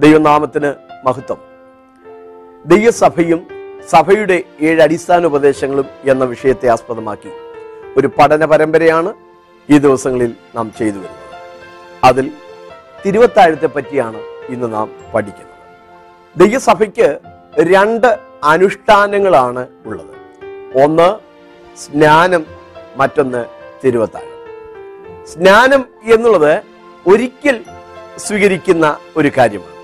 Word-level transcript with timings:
ദൈവനാമത്തിന് 0.00 0.72
മഹത്വം. 1.06 1.38
ദൈവസഭയും 2.66 3.46
സഭയുടെ 3.90 4.42
ഏഴ് 4.60 4.82
അടിസ്ഥാന 4.82 5.26
ഉപദേശങ്ങളും 5.26 5.84
എന്ന 6.04 6.24
വിഷയത്തെ 6.24 6.68
ആസ്പദമാക്കി 6.68 7.30
ഒരു 7.96 8.06
പഠന 8.06 8.44
പരമ്പരയാണ് 8.44 9.14
ഈ 9.70 9.78
ദിവസങ്ങളിൽ 9.78 10.34
നാം 10.54 10.72
ചെയ്തു 10.78 10.94
വരുന്നത്. 10.94 11.40
അതിൽ 12.04 12.30
തിരുവത്താഴത്തെ 13.06 13.66
പറ്റിയാണ് 13.66 14.22
ഇന്ന് 14.48 14.72
നാം 14.72 14.90
പഠിക്കുന്നത്. 15.14 16.38
ദൈവസഭയ്ക്ക് 16.38 17.18
രണ്ട് 17.60 18.18
അനുഷ്ഠാനങ്ങളാണ് 18.44 19.66
ഉള്ളത്. 19.86 20.16
ഒന്ന് 20.84 21.25
സ്നാനം 21.76 22.46
മറ്റൊന്ന് 22.96 23.44
തിരുവത്താഴം. 23.84 24.32
സ്നാനം 25.26 25.84
എന്നുള്ളത് 26.14 26.62
ഒരിക്കൽ 27.06 27.64
സ്വീകരിക്കുന്ന 28.16 28.96
ഒരു 29.16 29.30
കാര്യമാണ്. 29.38 29.76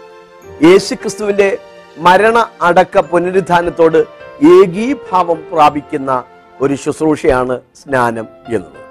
യേശുക്രിസ്തുവിന്റെ 0.64 1.58
മരണ 1.98 2.50
അടക്ക 2.62 2.98
പുനരുദ്ധാനത്തോട് 2.98 3.98
ഏകീഭാവം 4.44 5.44
പ്രാപിക്കുന്ന 5.52 6.24
ഒരു 6.60 6.74
ശുശ്രൂഷയാണ് 6.74 7.60
സ്നാനം 7.82 8.26
എന്നുള്ളത് 8.46 8.82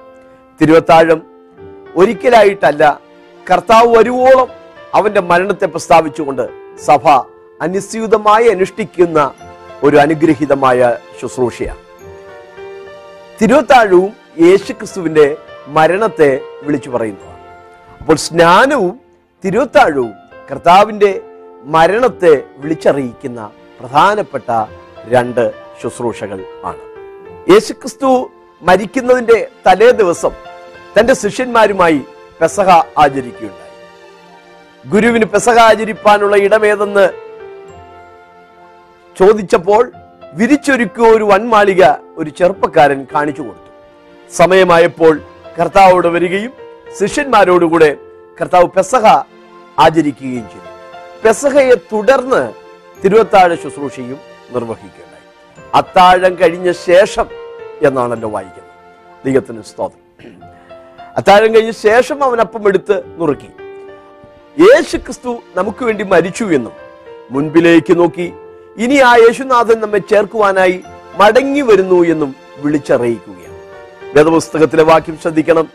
തിരുവത്താഴം 0.61 1.21
ഒരിക്കലായിട്ടല്ല 1.95 2.99
കർത്താവ് 3.51 3.97
വരുവോളം 3.97 4.47
അവന്റെ 4.93 5.21
മരണത്തെ 5.21 5.65
പ്രസ്താവിച്ചുകൊണ്ട് 5.65 6.49
സഭ 6.77 7.09
അനുസ്യൂതമായി 7.61 8.47
അനുഷ്ഠിക്കുന്ന 8.47 9.33
ഒരു 9.83 9.97
അനുഗ്രഹീതമായ 9.97 10.97
ശുശ്രൂഷയാണ്. 11.21 11.90
തിരുവത്താഴവും 13.41 14.13
യേശുക്രിസ്തുവിന്റെ 14.39 15.37
മരണത്തെ 15.67 16.41
വിളിച്ചു 16.63 16.89
പറയുന്നതാണ് 16.89 17.39
അപ്പോൾ 17.99 18.15
സ്നാനവും 18.15 18.99
തിരുവത്താഴവും 19.45 20.13
കർത്താവിന്റെ 20.51 21.21
മരണത്തെ 21.63 22.43
വിളിച്ചറിയിക്കുന്ന 22.57 23.51
പ്രധാനപ്പെട്ട 23.79 24.49
രണ്ട് 25.05 25.53
ശുശ്രൂഷകൾ 25.81 26.43
ആണ്. 26.63 26.83
യേശുക്രിസ്തു 27.51 28.29
മരിക്കുന്നതിന്റെ 28.61 29.47
തലേ 29.67 29.91
ദിവസം 29.91 30.31
തന്റെ 30.99 31.13
ശിഷ്യന്മാരുമായി 31.13 32.01
പെസഹ 32.41 32.69
ആചരിക്കുകയുണ്ടായി. 32.97 33.73
ഗുരുവിന് 34.87 35.25
പെസഹ 35.25 35.57
ആചരിപ്പാനുള്ള 35.59 36.35
ഇടമേതെന്ന് 36.35 37.09
ചോദിച്ചപ്പോൾ 39.17 39.91
വിരിച്ചൊരുക്കുക 40.33 41.03
ഒരു 41.03 41.23
വൻമാളിക 41.23 41.83
ഒരു 42.21 42.29
ചെറുപ്പക്കാരൻ 42.29 43.07
കാണിച്ചു 43.15 43.41
കൊടുത്തു. 43.41 43.69
സമയമായപ്പോൾ 44.37 45.21
കർത്താവോട് 45.59 46.07
വരികയും 46.07 46.53
ശിഷ്യന്മാരോടുകൂടെ 46.99 47.97
കർത്താവ് 48.41 48.67
പെസഹ 48.67 49.05
ആചരിക്കുകയും 49.79 50.45
ചെയ്തു. 50.53 50.69
പെസഹയെ 51.23 51.75
തുടർന്ന് 51.93 52.53
തിരുവത്താഴ 53.03 53.55
ശുശ്രൂഷയും 53.55 54.19
നിർവഹിക്കുകയുണ്ടായി. 54.53 55.25
അത്താഴം 55.75 56.35
കഴിഞ്ഞ 56.35 56.71
ശേഷം 56.71 57.27
എന്നാണല്ലോ 57.81 58.29
വായിക്കുന്നത്. 58.29 58.71
ദൈവത്തിന് 59.25 59.61
സ്തോത്രം. 59.61 60.01
അത്താഴം 61.17 61.55
കഴിഞ്ഞ 61.55 61.71
ശേഷം 61.71 62.23
അവൻ 62.23 62.39
അപ്പം 62.39 62.67
എടുത്ത് 62.67 63.03
നുറുക്കി. 63.17 63.51
യേശു 64.63 64.97
ക്രിസ്തു 64.97 65.31
നമുക്ക് 65.55 65.85
വേണ്ടി 65.85 66.03
മരിച്ചു 66.03 66.43
എന്നും 66.43 66.73
മുൻപിലേക്ക് 67.31 67.99
നോക്കി. 67.99 68.33
ഇനി 68.77 68.95
ആ 68.95 69.15
യേശുനാഥൻ 69.15 69.79
നമ്മെ 69.79 69.97
ചേർക്കുവാനായി 69.97 70.83
മടങ്ങി 71.21 71.61
വരുന്നു 71.61 72.03
എന്നും 72.03 72.35
വിളിച്ചറിയിക്കുകയാണ്. 72.57 73.57
വേദപുസ്തകത്തിലെ 74.17 74.83
വാക്യം 74.83 75.17
ശ്രദ്ധിക്കണം. 75.21 75.67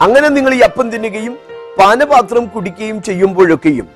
അങ്ങനെ 0.00 0.28
നിങ്ങൾ 0.28 0.54
ഈ 0.54 0.60
അപ്പം 0.60 0.90
തിന്നുകയും 0.90 1.38
പാനപാത്രം 1.78 2.44
കുടിക്കുകയും 2.46 3.02
ചെയ്യുമ്പോഴൊക്കെയും 3.02 3.88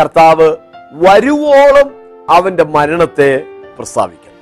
കർത്താവ് 0.00 0.56
വരുവോളം 0.92 1.88
അവന്റെ 2.30 2.64
മരണത്തെ 2.64 3.30
പ്രസ്താവിക്കണം. 3.78 4.36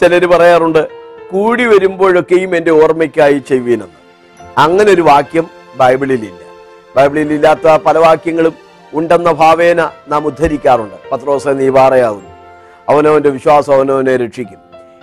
ചിലര് 0.00 0.26
പറയാറുണ്ട് 0.26 0.88
കൂടി 1.32 1.64
വരുമ്പോഴൊക്കെയും 1.64 2.56
എന്റെ 2.56 2.70
ഓർമ്മയ്ക്കായി 2.70 3.38
ചെയ്യുവീനെന്ന്. 3.38 3.98
അങ്ങനെ 4.58 4.92
ഒരു 4.92 5.02
വാക്യം 5.02 5.46
ബൈബിളിലില്ല. 5.76 6.42
ബൈബിളിൽ 6.96 7.32
ഇല്ലാത്ത 7.32 7.76
പല 7.76 7.98
വാക്യങ്ങളും 7.98 8.54
ഉണ്ടെന്ന 8.94 9.32
ഭാവേന 9.32 9.90
നാം 10.08 10.26
ഉദ്ധരിക്കാറുണ്ട്. 10.26 11.10
പത്രോസ 11.12 11.48
നീ 11.48 11.68
പാറയാകുന്നു 11.68 12.27
അവനവന്റെ 12.88 13.30
വിശ്വാസം 13.30 13.72
അവനവനെ 13.74 14.16
രക്ഷിക്കും. 14.16 14.60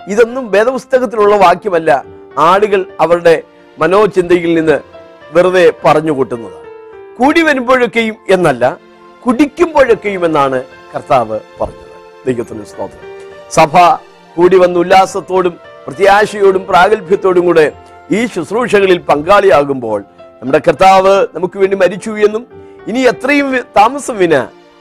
ഇതൊന്നും 0.08 0.44
വേദപുസ്തകത്തിലുള്ള 0.50 1.36
വാക്യമല്ല. 1.36 1.90
ആളുകൾ 2.38 2.80
അവരുടെ 3.00 3.42
മനോചിന്തയിൽ 3.78 4.54
നിന്ന് 4.54 4.76
വെറുതെ 5.34 5.72
പറഞ്ഞു 5.84 6.12
കൂട്ടുന്നതാണ് 6.12 6.66
കൂടി 7.18 7.42
വരുമ്പോഴൊക്കെയും 7.42 8.16
എന്നല്ല 8.30 8.64
കുടിക്കുമ്പോഴൊക്കെയും 9.26 10.24
എന്നാണ് 10.24 10.58
കർത്താവ് 10.94 11.38
പറഞ്ഞത്. 11.60 11.94
ദൈവത്തിന് 12.26 12.64
സ്തോത്രം. 12.64 13.02
സഭ 13.50 13.72
കൂടി 14.36 14.56
വന്ന് 14.56 14.78
ഉല്ലാസത്തോടും 14.80 15.54
പ്രത്യാശയോടും 15.86 16.62
പ്രാഗൽഭ്യത്തോടും 16.66 17.44
കൂടെ 17.46 17.66
ഈ 18.10 18.26
ശുശ്രൂഷകളിൽ 18.26 18.98
പങ്കാളിയാകുമ്പോൾ 18.98 20.00
നമ്മുടെ 20.40 20.60
കർത്താവ് 20.68 21.14
നമുക്ക് 21.34 21.58
വേണ്ടി 21.58 21.76
മരിച്ചു 21.76 22.10
എന്നും 22.26 22.42
ഇനി 22.86 23.00
എത്രയും 23.12 23.48
താമസം 23.76 24.16
വിന 24.18 24.34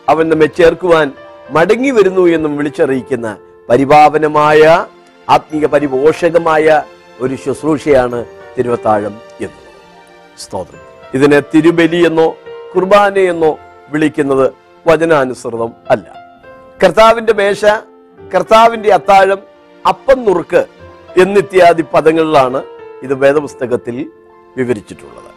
അവൻ 0.10 0.30
നമ്മെ 0.30 0.48
ചേർക്കുവാൻ 0.58 1.08
മടങ്ങി 1.50 1.92
വരുന്നു 1.92 2.22
എന്നും 2.22 2.58
വിളിച്ചറിയിക്കുന്ന 2.58 3.38
പരിപാവനമായ 3.70 4.86
ആത്മീയ 5.30 5.66
പരിപോഷകമായ 5.66 6.84
ഒരു 7.20 7.36
ശുശ്രൂഷയാണ് 7.36 8.26
തിരുവത്താഴം 8.58 9.18
എന്ന്. 9.42 10.40
സ്തോത്രം. 10.40 10.80
ഇതിനെ 11.14 11.40
തിരുബലി 11.40 12.06
എന്നോ 12.06 12.36
കുർബാന 12.76 13.18
എന്നോ 13.18 13.60
വിളിക്കുന്നത് 13.90 14.52
വചനാനുസൃതം 14.88 15.74
അല്ല. 15.90 16.16
കർത്താവിന്റെ 16.84 17.34
മേശ 17.34 17.66
കർത്താവിന്റെ 18.34 18.94
അത്താഴം 18.94 19.38
അപ്പം 19.88 20.26
നുറുക്ക് 20.26 20.66
എന്നിത്യാദി 21.22 21.82
പദങ്ങളിലാണ് 21.82 22.64
ഇത് 23.04 23.14
വേദപുസ്തകത്തിൽ 23.14 24.12
വിവരിച്ചിട്ടുള്ളത്. 24.58 25.36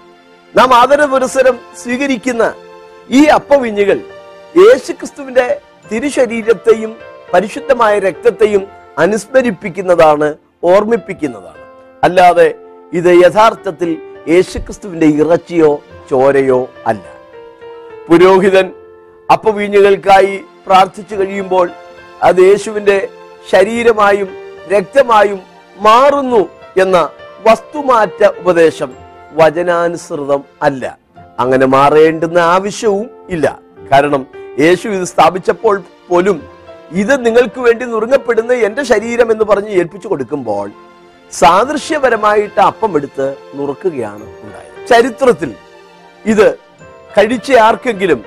നാം 0.58 0.74
ആദരപുരസരം 0.74 1.58
സ്വീകരിക്കുന്ന 1.82 2.54
ഈ 3.10 3.24
അപ്പവിഞ്ഞുകൾ 3.24 4.00
യേശുക്രിസ്തുവിന്റെ 4.56 5.60
തിരുശരീരത്തെയും 5.92 6.96
പരിശുദ്ധമായ 7.34 7.98
രക്തത്തെയും 7.98 8.66
അനുസ്മരിപ്പിക്കുന്നതാണ് 8.98 10.34
ഓർമ്മിപ്പിക്കുന്നതാണ്. 10.64 11.58
അല്ലാതെ 12.04 12.54
ഇത് 12.92 13.22
യഥാർത്ഥത്തിൽ 13.24 13.98
യേശുക്രിസ്തുവിന്റെ 14.28 15.06
ഇറച്ചിയോ 15.06 15.80
ചോരയോ 16.10 16.70
അല്ല. 16.86 17.02
പുരോഹിതൻ 18.08 18.72
അപ്പവീഞ്ഞുകൾക്കായി 19.32 20.44
പ്രാർത്ഥിച്ചു 20.66 21.14
കഴിയുമ്പോൾ 21.14 21.70
അത് 22.22 22.40
യേശുവിന്റെ 22.40 23.08
ശരീരമായും 23.50 24.28
രക്തമായും 24.72 25.40
മാറുന്നു 25.80 26.48
എന്ന 26.80 27.10
വസ്തുമാറ്റ 27.48 28.26
ഉപദേശം 28.38 28.92
വചനാനുസൃതം 29.32 30.44
അല്ല. 30.62 30.98
അങ്ങനെ 31.38 31.66
മാറേണ്ടുന്ന 31.66 32.38
ആവശ്യവും 32.38 33.10
ഇല്ല. 33.28 33.58
കാരണം 33.92 34.37
യേശു 34.60 34.88
ഇത് 34.88 35.04
സ്ഥാപിച്ചപ്പോൾ 35.04 35.82
പോലും 36.08 36.48
ഇത് 36.90 37.26
നിങ്ങൾക്ക് 37.26 37.60
വേണ്ടി 37.60 37.84
നുറുങ്ങപ്പെടുന്ന 37.84 38.52
എന്റെ 38.52 38.82
ശരീരം 38.82 39.32
എന്ന് 39.32 39.44
പറഞ്ഞ് 39.44 39.68
ഏൽപ്പിച്ചു 39.68 40.08
കൊടുക്കുമ്പോൾ 40.08 40.70
സാദൃശ്യപരമായിട്ട് 41.32 42.60
അപ്പം 42.60 42.96
എടുത്ത് 42.96 43.36
നുറുക്കുകയാണ് 43.54 44.22
ഉണ്ടായത്. 44.22 44.88
ചരിത്രത്തിൽ 44.88 45.54
ഇത് 46.26 46.54
കഴിച്ച 47.18 47.52
ആർക്കെങ്കിലും 47.52 48.24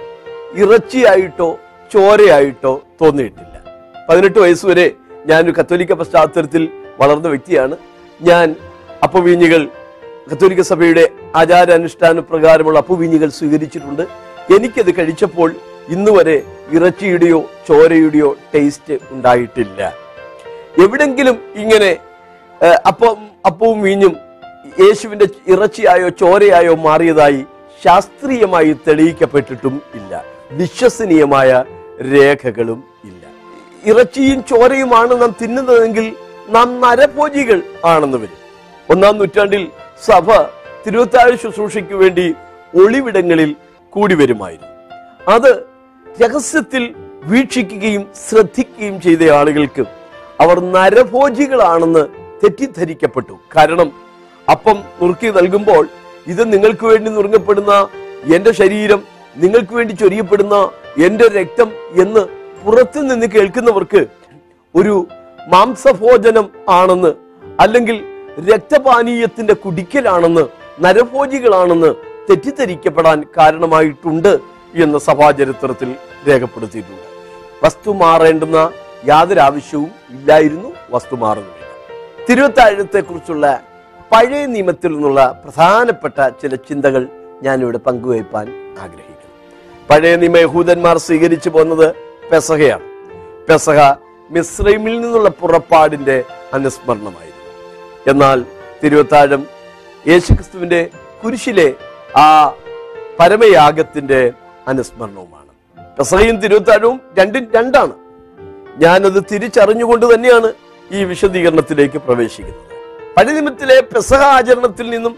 ഇറച്ചിയായിട്ടോ 0.54 1.60
ചോരയായിട്ടോ 1.94 2.82
തോന്നിയിട്ടില്ല. 3.02 3.64
പതിനെട്ട് 4.10 4.40
ഞാൻ 5.26 5.44
ഒരു 5.46 5.52
കത്തോലിക്ക 5.52 5.94
പശ്ചാത്തലത്തിൽ 5.94 6.70
വളർന്ന 7.00 7.28
വ്യക്തിയാണ്. 7.28 7.78
ഞാൻ 8.22 8.56
അപ്പവീഞ്ഞുകൾ 9.04 9.68
കത്തോലിക്ക 10.32 10.62
സഭയുടെ 10.62 11.10
ആചാരാനുഷ്ഠാന 11.36 12.20
പ്രകാരമുള്ള 12.20 12.80
അപ്പവീഞ്ഞുകൾ 12.80 13.30
സ്വീകരിച്ചിട്ടുണ്ട്. 13.30 14.02
എനിക്കത് 14.56 14.96
കഴിച്ചപ്പോൾ 14.96 15.56
ഇന്ന് 15.90 16.12
വരെ 16.12 16.42
ഇറച്ചിയുടെയോ 16.70 17.50
ചോരയുടെയോ 17.68 18.36
ടേസ്റ്റ് 18.56 18.98
ഉണ്ടായിട്ടില്ല. 19.12 19.94
എവിടെങ്കിലും 20.84 21.40
ഇങ്ങനെ 21.56 21.98
അപ്പം 22.88 23.18
അപ്പവും 23.46 23.82
വീഞ്ഞും 23.82 24.16
യേശുവിന്റെ 24.80 25.28
ഇറച്ചിയായോ 25.48 26.10
ചോരയായോ 26.10 26.76
മാറിയതായി 26.76 27.46
ശാസ്ത്രീയമായി 27.84 28.76
തെളിയിക്കപ്പെട്ടിട്ടും 28.88 29.82
ഇല്ല. 29.94 30.24
വിശ്വസനീയമായ 30.52 31.64
രേഖകളും 32.14 32.84
ഇല്ല. 33.04 33.26
ഇറച്ചിയും 33.86 34.44
ചോരയുമാണ് 34.44 35.22
നാം 35.22 35.36
തിന്നുന്നതെങ്കിൽ 35.42 36.16
നാം 36.50 36.82
നരഭോജികൾ 36.82 37.62
ആണെന്ന് 37.86 38.18
വരും. 38.18 38.38
ഒന്നാം 38.90 39.18
നൂറ്റാണ്ടിൽ 39.18 39.68
സഭ 40.06 40.28
തിരുവത്താഴ്ച 40.86 41.42
ശുശ്രൂഷയ്ക്ക് 41.42 41.94
വേണ്ടി 41.94 42.36
ഒളിവിടങ്ങളിൽ 42.76 43.56
കൂടി 43.90 44.16
വരുമായിരുന്നു 44.16 44.72
അത് 45.28 45.71
രഹസ്യത്തിൽ 46.20 46.96
വീക്ഷിക്കുകയും 47.24 48.08
ശ്രദ്ധിക്കുകയും 48.30 49.02
ചെയ്ത 49.02 49.32
ആളുകൾക്ക് 49.32 49.84
അവർ 50.40 50.60
നരഭോജികളാണെന്ന് 50.60 52.08
തെറ്റിദ്ധരിക്കപ്പെട്ടു. 52.44 53.40
കാരണം 53.56 53.92
അപ്പം 54.50 54.78
നുറുക്കി 55.02 55.28
നൽകുമ്പോൾ 55.28 55.88
ഇത് 56.28 56.54
നിങ്ങൾക്ക് 56.54 56.86
വേണ്ടി 56.86 57.10
നുറുങ്ങപ്പെടുന്ന 57.12 57.88
എന്റെ 58.36 58.52
ശരീരം 58.52 59.04
നിങ്ങൾക്ക് 59.38 59.76
വേണ്ടി 59.76 59.94
ചൊരിയപ്പെടുന്ന 59.94 60.70
എന്റെ 60.98 61.28
രക്തം 61.28 61.72
എന്ന് 62.02 62.20
പുറത്തു 62.64 63.00
നിന്ന് 63.00 63.28
കേൾക്കുന്നവർക്ക് 63.28 64.08
ഒരു 64.76 65.08
മാംസഭോജനം 65.48 66.50
ആണെന്ന് 66.70 67.14
അല്ലെങ്കിൽ 67.60 68.04
രക്തപാനീയത്തിന്റെ 68.54 69.54
കുടിക്കലാണെന്ന് 69.54 70.42
നരഭോജികളാണെന്ന് 70.80 71.94
തെറ്റിദ്ധരിക്കപ്പെടാൻ 72.30 73.24
കാരണമായിട്ടുണ്ട്. 73.38 74.40
എന്ന് 74.76 74.98
സഭാചരിത്രത്തിൽ 74.98 75.96
രേഖപ്പെടുത്തിയിട്ടുണ്ട്. 76.28 77.02
വസ്തു 77.66 77.92
മാറേണ്ടുന്ന 77.92 78.72
യാതൊരു 79.06 79.40
ആവശ്യവും 79.40 79.92
ഇല്ലായിരുന്നു 80.10 80.74
വസ്തു 80.92 81.16
മാറുന്നില്ല 81.16 81.62
തിരുവത്താഴത്തെ 82.30 83.00
കുറിച്ചുള്ള 83.00 83.62
പഴയ 84.12 84.46
നിയമത്തിൽ 84.46 84.88
നിന്നുള്ള 84.88 85.42
പ്രധാനപ്പെട്ട 85.44 86.28
ചില 86.28 86.56
ചിന്തകൾ 86.56 87.08
ഞാനിവിടെ 87.44 87.78
പങ്കുവയ്പാൻ 87.78 88.78
ആഗ്രഹിക്കുന്നു. 88.80 89.58
പഴയ 89.90 90.16
നിയമ 90.16 90.38
യഹൂദന്മാർ 90.38 90.98
സ്വീകരിച്ചു 90.98 91.50
പോന്നത് 91.50 91.96
പെസഹയാണ്. 92.32 92.84
പെസഹ 93.48 93.94
മിസ്രൈമിൽ 94.30 95.02
നിന്നുള്ള 95.02 95.30
പുറപ്പാടിന്റെ 95.30 96.24
അനുസ്മരണമായിരുന്നു. 96.54 97.32
എന്നാൽ 98.12 98.46
തിരുവത്താഴം 98.84 99.48
യേശുക്രിസ്തുവിന്റെ 100.08 100.90
കുരിശിലെ 101.26 101.74
ആ 102.18 102.54
പരമയാഗത്തിന്റെ 103.20 104.32
അനുസ്മരണവുമാണ്. 104.68 105.52
പെസഹയും 106.00 106.36
തിരുവത്താഴവും 106.36 107.02
രണ്ടും 107.20 107.48
രണ്ടാണ്. 107.56 107.92
ഞാനത് 108.78 109.24
തിരിച്ചറിഞ്ഞുകൊണ്ട് 109.32 110.16
തന്നെയാണ് 110.16 110.54
ഈ 110.92 111.04
വിശദീകരണത്തിലേക്ക് 111.04 111.98
പ്രവേശിക്കുന്നത്. 111.98 112.72
പഴയ 113.18 113.34
നിമിത്തിലെ 113.34 113.82
പെസഹ 113.82 114.18
ആചരണത്തിൽ 114.18 114.90
നിന്നും 114.90 115.16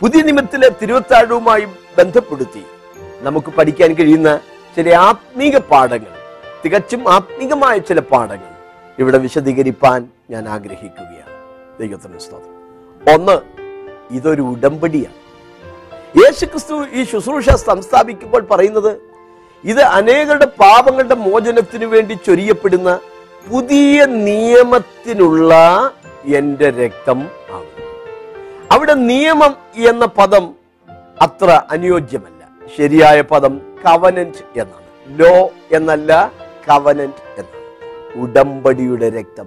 പുതിയ 0.00 0.22
നിമിത്തിലെ 0.22 0.68
തിരുവത്താഴവുമായി 0.68 1.66
ബന്ധപ്പെടുത്തി 1.98 2.62
നമുക്ക് 3.20 3.46
പഠിക്കാൻ 3.46 3.92
കഴിയുന്ന 3.92 4.40
ചില 4.76 4.94
ആത്മീക 4.94 5.56
പാഠങ്ങൾ 5.56 6.12
തികച്ചും 6.64 7.12
ആത്മീകമായ 7.12 7.78
ചില 7.78 8.00
പാഠങ്ങൾ 8.00 8.56
ഇവിടെ 8.98 9.18
വിശദീകരിപ്പാൻ 9.18 10.08
ഞാൻ 10.30 10.48
ആഗ്രഹിക്കുകയാണ്. 10.48 11.34
ദൈവത്തിന് 11.80 12.40
ഒന്ന് 13.14 13.38
ഇതൊരു 14.10 14.42
ഉടമ്പടിയാണ്. 14.42 15.25
യേശുക്രിസ്തു 16.18 16.84
ഈ 16.92 17.04
ശുശ്രൂഷ 17.04 17.50
സംസ്ഥാപിക്കുമ്പോൾ 17.50 18.40
പറയുന്നത് 18.40 19.00
ഇത് 19.64 19.80
അനേകരുടെ 19.80 20.44
പാപങ്ങളുടെ 20.44 21.14
മോചനത്തിനു 21.14 21.86
വേണ്ടി 21.86 22.14
ചൊരിയപ്പെടുന്ന 22.14 23.00
പുതിയ 23.50 24.04
നിയമത്തിനുള്ള 24.04 25.54
എന്റെ 26.24 26.70
രക്തം 26.70 27.28
ആണ്. 27.50 27.82
അവിടെ 28.72 28.94
നിയമം 28.94 29.56
എന്ന 29.76 30.06
പദം 30.06 30.54
അത്ര 31.20 31.62
അനുയോജ്യമല്ല. 31.70 32.48
ശരിയായ 32.78 33.20
പദം 33.20 33.60
കവനന്റ് 33.86 34.60
എന്നാണ്. 34.60 35.20
ലോ 35.20 35.50
എന്നല്ല 35.72 36.32
കവനന്റ് 36.70 37.40
എന്നാണ്. 37.40 38.22
ഉടമ്പടിയുടെ 38.22 39.10
രക്തം. 39.10 39.46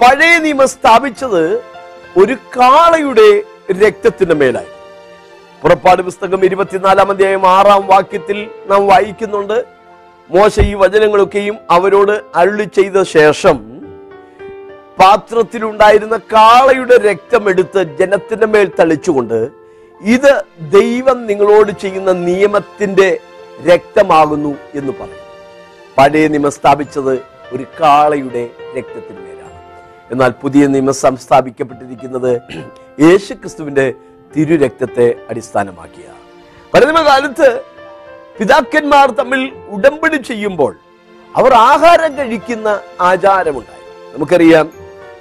പഴയ 0.00 0.38
നിയമം 0.38 0.68
സ്ഥാപിച്ചത് 0.68 1.62
ഒരു 2.16 2.34
കാളയുടെ 2.34 3.42
രക്തത്തിന്റെ 3.72 4.34
മേലായി 4.34 4.81
പുറപ്പാട് 5.62 6.02
പുസ്തകം 6.02 6.44
ഇരുപത്തിനാലാം 6.44 7.10
അധ്യായം 7.10 7.46
ആറാം 7.46 7.86
വാക്യത്തിൽ 7.86 8.38
നാം 8.66 8.86
വായിക്കുന്നുണ്ട്. 8.86 9.58
മോശ 10.30 10.60
ഈ 10.60 10.74
വചനങ്ങളൊക്കെയും 10.74 11.56
അവരോട് 11.70 12.22
അരുളി 12.34 12.64
ചെയ്ത 12.64 13.02
ശേഷം 13.02 13.58
പാത്രത്തിലുണ്ടായിരുന്ന 14.98 16.16
കാളയുടെ 16.16 16.96
രക്തമെടുത്ത് 17.08 17.82
ജനത്തിന്റെ 17.98 18.46
മേൽ 18.46 18.70
തളിച്ചുകൊണ്ട് 18.80 19.38
ഇത് 20.00 20.32
ദൈവം 20.78 21.26
നിങ്ങളോട് 21.26 21.72
ചെയ്യുന്ന 21.80 22.12
നിയമത്തിന്റെ 22.12 23.18
രക്തമാകുന്നു 23.66 24.54
എന്ന് 24.74 24.92
പറയും. 24.92 25.18
പഴയ 25.98 26.28
നിയമം 26.28 26.50
സ്ഥാപിച്ചത് 26.50 27.14
ഒരു 27.52 27.64
കാളയുടെ 27.80 28.50
രക്തത്തിന് 28.76 29.20
മേലാണ് 29.26 29.58
എന്നാൽ 30.10 30.30
പുതിയ 30.42 30.66
നിയമം 30.66 30.94
സംസ്ഥാപിക്കപ്പെട്ടിരിക്കുന്നത് 30.94 32.32
യേശു 33.00 33.32
ക്രിസ്തുവിന്റെ 33.34 33.86
തിരുരക്തത്തെ 34.36 35.14
അടിസ്ഥാനമാക്കിയ. 35.30 36.04
പരനിമകാലത്ത് 36.74 37.60
പിതാക്കന്മാർ 38.38 39.10
തമ്മിൽ 39.10 39.52
ഉടമ്പടി 39.68 40.16
ചെയ്യുമ്പോൾ 40.16 40.76
അവർ 41.36 41.52
ആഹാരം 41.52 42.18
കഴിക്കുന്ന 42.18 42.80
ആചാരമുണ്ടായി. 43.00 44.14
നമുക്കറിയാം 44.14 44.70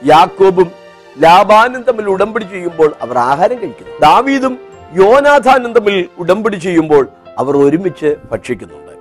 യാക്കോബും 0.06 0.72
ലാബാനും 1.20 1.82
തമ്മിൽ 1.82 2.10
ഉടമ്പടി 2.10 2.44
ചെയ്യുമ്പോൾ 2.44 2.96
അവർ 3.02 3.18
ആഹാരം 3.18 3.62
കഴിക്കുന്നു. 3.62 4.00
ദാവീദും 4.00 4.58
യോനാഥാനും 4.94 5.74
തമ്മിൽ 5.74 6.10
ഉടമ്പടി 6.18 6.56
ചെയ്യുമ്പോൾ 6.56 7.08
അവർ 7.38 7.58
ഒരുമിച്ച് 7.58 8.16
ഭക്ഷിക്കുന്നുണ്ട്. 8.32 8.92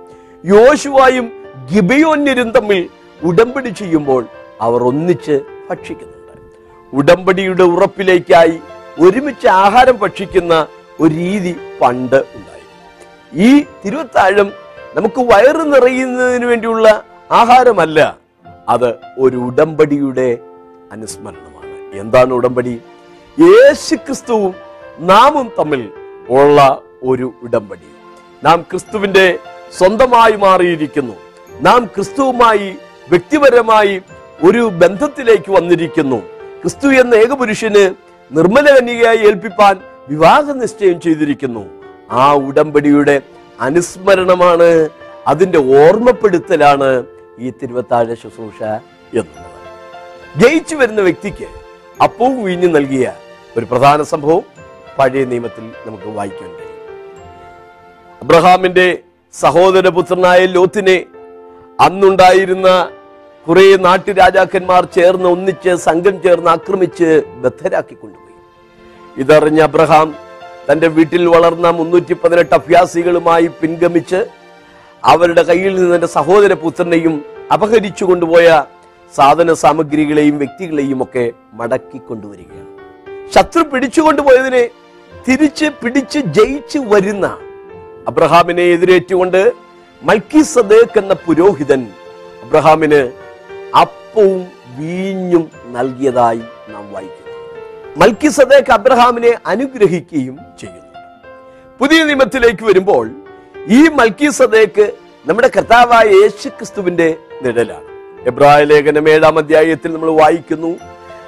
യോശുവായും 0.45 1.31
ഗിബയോന്യരും 1.73 2.51
തമ്മിൽ 2.51 2.89
ഉടമ്പടി 3.23 3.69
ചെയ്യുമ്പോൾ 3.69 4.25
അവർ 4.61 4.83
ഒന്നിച്ച് 4.83 5.41
ഭക്ഷിക്കുന്നുണ്ട്. 5.69 6.35
ഉടമ്പടിയുടെ 6.95 7.63
ഉറപ്പിലേക്കായി 7.63 8.59
ഒരുമിച്ച് 8.99 9.47
ആഹാരം 9.47 9.97
ഭക്ഷിക്കുന്ന 9.97 10.67
ഒരു 10.99 11.13
രീതി 11.13 11.55
പണ്ട് 11.81 12.15
ഉണ്ടായി 12.15 12.61
ഈ 13.33 13.65
തിരുവത്താഴം 13.85 14.51
നമുക്ക് 14.95 15.21
വയറ് 15.21 15.73
നിറയുന്നതിന് 15.73 16.45
വേണ്ടിയുള്ള 16.45 17.03
ആഹാരമല്ല 17.31 18.17
അത് 18.69 18.95
ഒരു 19.17 19.37
ഉടമ്പടിയുടെ 19.37 20.37
അനുസ്മരണമാണ്. 20.91 21.99
എന്താണ് 21.99 22.33
ഉടമ്പടി? 22.33 22.81
യേശു 23.39 23.95
ക്രിസ്തുവും 23.95 24.55
നാമും 24.99 25.51
തമ്മിൽ 25.59 25.89
ഉള്ള 26.29 26.81
ഒരു 27.03 27.33
ഉടമ്പടി. 27.43 27.89
നാം 28.43 28.61
ക്രിസ്തുവിന്റെ 28.61 29.39
സ്വന്തമായി 29.77 30.31
മാറിയിരിക്കുന്നു. 30.31 31.13
നാം 31.61 31.85
ക്രിസ്തുവുമായി 31.85 32.75
വ്യക്തിപരമായി 33.09 34.01
ഒരു 34.43 34.59
ബന്ധത്തിലേക്ക് 34.59 35.51
വന്നിരിക്കുന്നു. 35.51 36.15
ക്രിസ്തു 36.61 36.87
എന്ന 36.87 37.15
ഏകപുരുഷന് 37.15 38.10
നിർമ്മല 38.35 38.67
കന്യകയായി 38.75 39.17
ഏൽപ്പിപ്പാൻ 39.17 39.75
വിവാഹ 40.09 40.51
നിശ്ചയം 40.51 40.97
ചെയ്തിരിക്കുന്നു. 41.01 41.63
ആ 42.11 42.33
ഉടമ്പടിയുടെ 42.47 43.21
അനുസ്മരണമാണ് 43.59 44.89
അതിന്റെ 45.27 45.59
ഓർമ്മപ്പെടുത്തലാണ് 45.79 46.89
ഈ 47.39 47.49
തിരുവത്താഴ 47.49 48.07
ശുശ്രൂഷ 48.13 48.61
എന്നുള്ളത്. 49.19 49.59
ജയിച്ചു 50.41 50.75
വരുന്ന 50.75 51.01
വ്യക്തിക്ക് 51.01 51.47
അപ്പവും 52.03 52.43
വീഞ്ഞു 52.43 52.67
നൽകിയ 52.67 53.13
ഒരു 53.57 53.65
പ്രധാന 53.65 54.01
സംഭവം 54.13 54.41
പഴയ 54.99 55.25
നിയമത്തിൽ 55.25 55.65
നമുക്ക് 55.87 56.09
വായിക്കാൻ 56.17 56.49
കഴിയും. 56.49 56.79
അബ്രഹാമിന്റെ 58.21 58.87
സഹോദരപുത്രനായ 59.33 60.45
ലോത്തിനെ 60.45 60.97
അന്നുണ്ടായിരുന്ന 61.79 62.69
കുറെ 63.47 63.75
നാട്ടുരാജാക്കന്മാർ 63.75 64.85
ചേർന്ന് 64.95 65.29
ഒന്നിച്ച് 65.29 65.71
സംഘം 65.87 66.15
ചേർന്ന് 66.21 66.49
ആക്രമിച്ച് 66.49 67.09
ബദ്ധരാക്കിക്കൊണ്ടു. 67.43 68.20
ഇതറിഞ്ഞ 69.17 69.61
അബ്രഹാം 69.61 70.15
തന്റെ 70.69 70.87
വീട്ടിൽ 70.87 71.27
വളർന്ന 71.27 71.71
മുന്നൂറ്റി 71.71 72.13
പതിനെട്ട് 72.13 72.55
അഭ്യാസികളുമായി 72.55 73.47
പിൻഗമിച്ച് 73.47 74.25
അവരുടെ 75.03 75.43
കയ്യിൽ 75.43 75.75
നിന്ന് 75.75 75.95
തന്റെ 75.95 76.07
സഹോദരപുത്രനെയും 76.07 77.25
അപഹരിച്ചു 77.51 78.05
കൊണ്ടുപോയ 78.05 78.63
സാധന 79.15 79.53
സാമഗ്രികളെയും 79.53 80.37
വ്യക്തികളെയും 80.37 81.03
ഒക്കെ 81.03 81.31
മടക്കി 81.53 81.97
കൊണ്ടുവരികയാണ്. 81.97 82.69
ശത്രു 83.33 83.63
പിടിച്ചുകൊണ്ടുപോയതിനെ 83.63 84.69
തിരിച്ച് 85.27 85.69
പിടിച്ച് 85.83 86.19
ജയിച്ചു 86.19 86.79
വരുന്ന 86.79 87.37
അബ്രഹാമിനെ 88.07 88.63
എതിരേറ്റുകൊണ്ട് 88.63 89.51
മൽക്കി 90.03 90.41
സദേക്ക് 90.41 90.99
എന്ന 90.99 91.13
പുരോഹിതൻ 91.13 91.87
അബ്രഹാമിന് 92.43 93.11
അപ്പവും 93.81 94.47
വീഞ്ഞും 94.77 95.49
നൽകിയതായി 95.67 96.43
നാം 96.73 96.93
വായിക്കുന്നു. 96.93 97.20
മൽക്കി 97.97 98.27
സദേക്ക് 98.27 98.71
അബ്രഹാമിനെ 98.71 99.37
അനുഗ്രഹിക്കുകയും 99.45 100.39
ചെയ്യുന്നു. 100.59 100.91
പുതിയ 101.79 102.03
നിയമത്തിലേക്ക് 102.03 102.63
വരുമ്പോൾ 102.65 103.11
ഈ 103.67 103.87
മൽക്കി 103.87 104.29
സദേക്ക് 104.29 104.91
നമ്മുടെ 105.25 105.49
കർത്താവായ 105.57 106.03
യേശു 106.03 106.49
ക്രിസ്തുവിന്റെ 106.49 107.15
നിഴലാണ്. 107.41 107.87
എബ്രായ 108.27 108.63
ലേഖനം 108.63 109.09
ഏഴാം 109.09 109.37
അധ്യായത്തിൽ 109.37 109.93
നമ്മൾ 109.93 110.11
വായിക്കുന്നു 110.11 110.71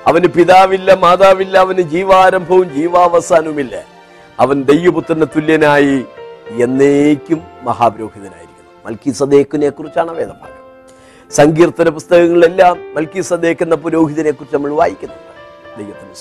അവന് 0.08 0.28
പിതാവില്ല 0.28 0.94
മാതാവില്ല 0.94 1.58
അവന് 1.58 1.82
ജീവാരംഭവും 1.82 2.76
ജീവാവസാനവുമില്ല. 2.76 3.84
അവൻ 4.40 4.64
ദൈവപുത്രന് 4.64 5.26
തുല്യനായി 5.36 6.06
എന്നേക്കും 6.64 7.42
മഹാപുരോഹിതനായിരിക്കുന്നു. 7.64 8.72
മൽക്കി 8.86 9.12
സദേക്കിനെ 9.12 9.70
കുറിച്ചാണ് 9.70 10.12
വേദഭാഗം 10.12 10.64
സങ്കീർത്തന 11.32 11.90
പുസ്തകങ്ങളിലെല്ലാം 11.90 12.94
മൽക്കി 12.96 13.22
സദേക്ക് 13.22 13.64
എന്ന 13.64 13.76
പുരോഹിതനെ 13.76 14.32
കുറിച്ച് 14.32 14.56
നമ്മൾ 14.56 14.74
വായിക്കുന്നുണ്ട്. 14.74 15.30
ദൈവത്തിന്റെ 15.78 16.16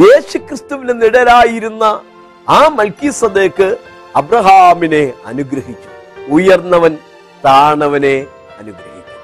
യേശു 0.00 0.38
ക്രിസ്തുവിന് 0.38 1.02
നിഴലായിരുന്ന 1.02 2.00
ആ 2.48 2.68
മൽക്കി 2.68 3.10
സദേക്ക് 3.10 3.76
അബ്രഹാമിനെ 4.16 5.12
അനുഗ്രഹിച്ചു. 5.26 5.90
ഉയർന്നവൻ 6.32 6.98
താണവനെ 7.44 8.26
അനുഗ്രഹിക്കും 8.58 9.18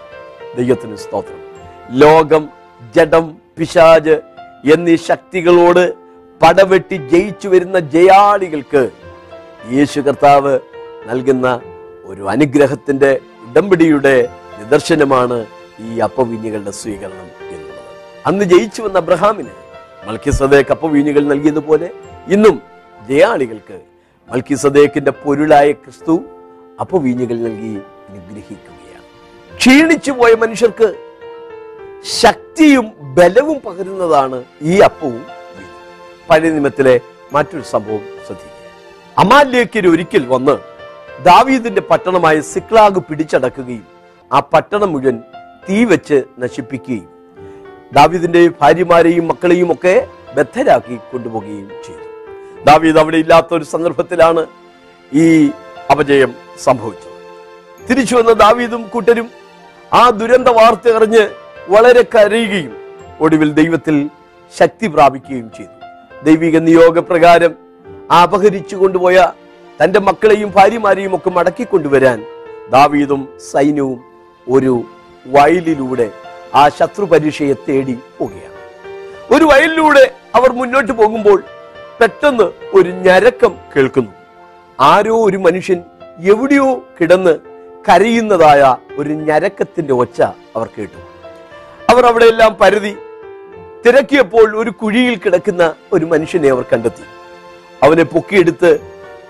ദൈവത്തിന് 0.57 0.97
സ്തോത്രം. 0.97 1.41
ലോകം 1.91 2.49
ജഡം 2.97 3.37
പിശാജ് 3.59 4.21
എന്നീ 4.73 4.97
ശക്തികളോട് 4.97 5.95
പടവെട്ടി 6.43 6.95
ജയിച്ചു 6.95 7.49
വരുന്ന 7.49 7.79
ജയാളികൾക്ക് 7.79 8.91
യേശു 9.71 10.01
കർത്താവ് 10.01 10.59
നൽകുന്ന 11.07 11.61
ഒരു 12.05 12.29
അനുഗ്രഹത്തിന്റെ 12.29 13.21
ഉടമ്പടിയുടെ 13.49 14.29
നിദർശനമാണ് 14.59 15.47
ഈ 15.81 15.99
അപ്പവിഞ്ഞികളുടെ 15.99 16.71
സ്വീകരണം 16.71 17.31
എന്നുള്ളത്. 17.41 17.85
അന്ന് 18.27 18.45
ജയിച്ചു 18.45 18.83
വന്ന 18.83 18.99
അബ്രഹാമിന് 18.99 19.68
മൽക്കിസദേക്ക് 20.03 20.73
അപ്പവീഞ്ഞുകൾ 20.73 21.21
നൽകിയതുപോലെ 21.25 21.89
ഇന്നും 22.29 22.57
ജയാളികൾക്ക് 23.09 23.79
മൽക്കിസദേക്കിന്റെ 24.29 25.11
പൊരുളായ 25.23 25.73
ക്രിസ്തു 25.73 26.15
അപ്പ 26.81 26.97
വീഞ്ഞുകൾ 26.97 27.37
നൽകി 27.39 27.73
അനുഗ്രഹിക്കുകയാണ് 28.09 29.05
ക്ഷീണിച്ചു 29.51 30.13
പോയ 30.13 30.35
മനുഷ്യർക്ക് 30.35 30.89
ശക്തിയും 32.21 32.87
ബലവും 33.15 33.59
പകരുന്നതാണ് 33.59 34.39
ഈ 34.63 34.79
അപ്പവും. 34.79 35.23
പഴയ 36.29 36.51
നിമത്തിലെ 36.51 36.95
മറ്റൊരു 37.33 37.63
സംഭവം 37.63 38.03
ശ്രദ്ധിക്കുക 38.27 38.55
അമാലേക്കർ 39.17 39.87
ഒരിക്കൽ 39.89 40.27
വന്ന് 40.27 40.55
ദാവീദിന്റെ 41.25 41.81
പട്ടണമായ 41.81 42.41
സിക്ലാഗ് 42.51 43.01
പിടിച്ചടക്കുകയും 43.01 43.87
ആ 44.31 44.41
പട്ടണം 44.53 44.93
മുഴുവൻ 44.93 45.17
തീ 45.69 45.85
വെച്ച് 45.85 46.19
നശിപ്പിക്കുകയും 46.39 47.07
ദാവീദിന്റെ 47.93 48.49
ഭാര്യമാരെയും 48.61 49.29
മക്കളെയും 49.29 49.73
ഒക്കെ 49.73 50.09
ബദ്ധരാക്കി 50.37 50.97
കൊണ്ടുപോവുകയും 51.13 51.69
ചെയ്തു. 51.87 52.07
ദാവീദ് 52.65 52.99
അവിടെ 52.99 53.17
ഇല്ലാത്ത 53.17 53.55
ഒരു 53.55 53.65
സന്ദർഭത്തിലാണ് 53.65 54.47
ഈ 55.13 55.51
അപജയം 55.91 56.35
സംഭവിച്ചത്. 56.65 57.15
തിരിച്ചു 57.89 58.17
വന്ന 58.17 58.33
ദാവീദും 58.33 58.83
കൂട്ടരും 58.89 59.29
ആ 59.93 60.11
ദുരന്ത 60.11 60.49
വാർത്ത 60.49 60.95
അറിഞ്ഞ് 60.97 61.25
വളരെ 61.69 62.03
കരയുകയും 62.03 62.73
ഒടുവിൽ 63.21 63.53
ദൈവത്തിൽ 63.53 63.97
ശക്തി 64.59 64.87
പ്രാപിക്കുകയും 64.87 65.51
ചെയ്തു. 65.57 65.75
ദൈവിക 66.25 66.57
നിയോഗപ്രകാരം 66.59 67.53
അപഹരിച്ചു 68.23 68.77
കൊണ്ടുപോയ 68.77 69.19
തന്റെ 69.83 70.01
മക്കളെയും 70.01 70.51
ഭാര്യമാരെയും 70.57 71.17
ഒക്കെ 71.17 71.31
മടക്കി 71.31 71.65
കൊണ്ടുവരാൻ 71.65 72.23
ദാവീദും 72.71 73.29
സൈന്യവും 73.53 74.01
ഒരു 74.47 74.85
വയലിലൂടെ 75.27 76.09
ആ 76.55 76.69
ശത്രു 76.69 77.05
പരീക്ഷയെ 77.05 77.53
തേടി 77.53 77.99
പോവുകയാണ്. 78.19 78.55
ഒരു 79.35 79.45
വയലിലൂടെ 79.45 80.15
അവർ 80.35 80.53
മുന്നോട്ട് 80.53 80.93
പോകുമ്പോൾ 80.93 81.45
പെട്ടെന്ന് 82.01 82.45
ഒരു 82.75 82.91
ഞരക്കം 82.91 83.55
കേൾക്കുന്നു. 83.77 84.11
ആരോ 84.81 85.25
ഒരു 85.25 85.37
മനുഷ്യൻ 85.37 85.83
എവിടെയോ 86.19 86.85
കിടന്ന് 87.01 87.39
കരയുന്നതായ 87.89 88.77
ഒരു 88.99 89.09
ഞരക്കത്തിന്റെ 89.09 89.93
ഒച്ച 89.93 90.23
അവർ 90.23 90.69
കേട്ടു. 90.79 91.01
അവർ 91.93 92.07
അവിടെയെല്ലാം 92.07 92.57
പരതി 92.61 92.97
തിരക്കിയപ്പോൾ 93.87 94.57
ഒരു 94.57 94.71
കുഴിയിൽ 94.71 95.17
കിടക്കുന്ന 95.17 95.75
ഒരു 95.93 96.05
മനുഷ്യനെ 96.05 96.49
അവർ 96.49 96.65
കണ്ടെത്തി. 96.73 97.03
അവനെ 97.83 98.03
പൊക്കിയെടുത്ത് 98.03 98.79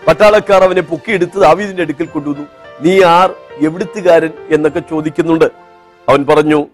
പട്ടാളക്കാർ 0.08 0.64
അവനെ 0.64 0.80
പൊക്കിയെടുത്ത് 0.80 1.40
ദാവീദിന്റെ 1.40 1.82
അടുക്കൽ 1.82 2.06
കൊണ്ടുവന്നു. 2.06 2.46
നീ 2.80 3.02
ആർ 3.02 3.34
എവിടുത്തുകാരൻ? 3.58 4.30
എന്നൊക്കെ 4.50 4.80
ചോദിക്കുന്നുണ്ട്. 4.80 5.44
അവൻ 6.08 6.26
പറഞ്ഞു 6.26 6.66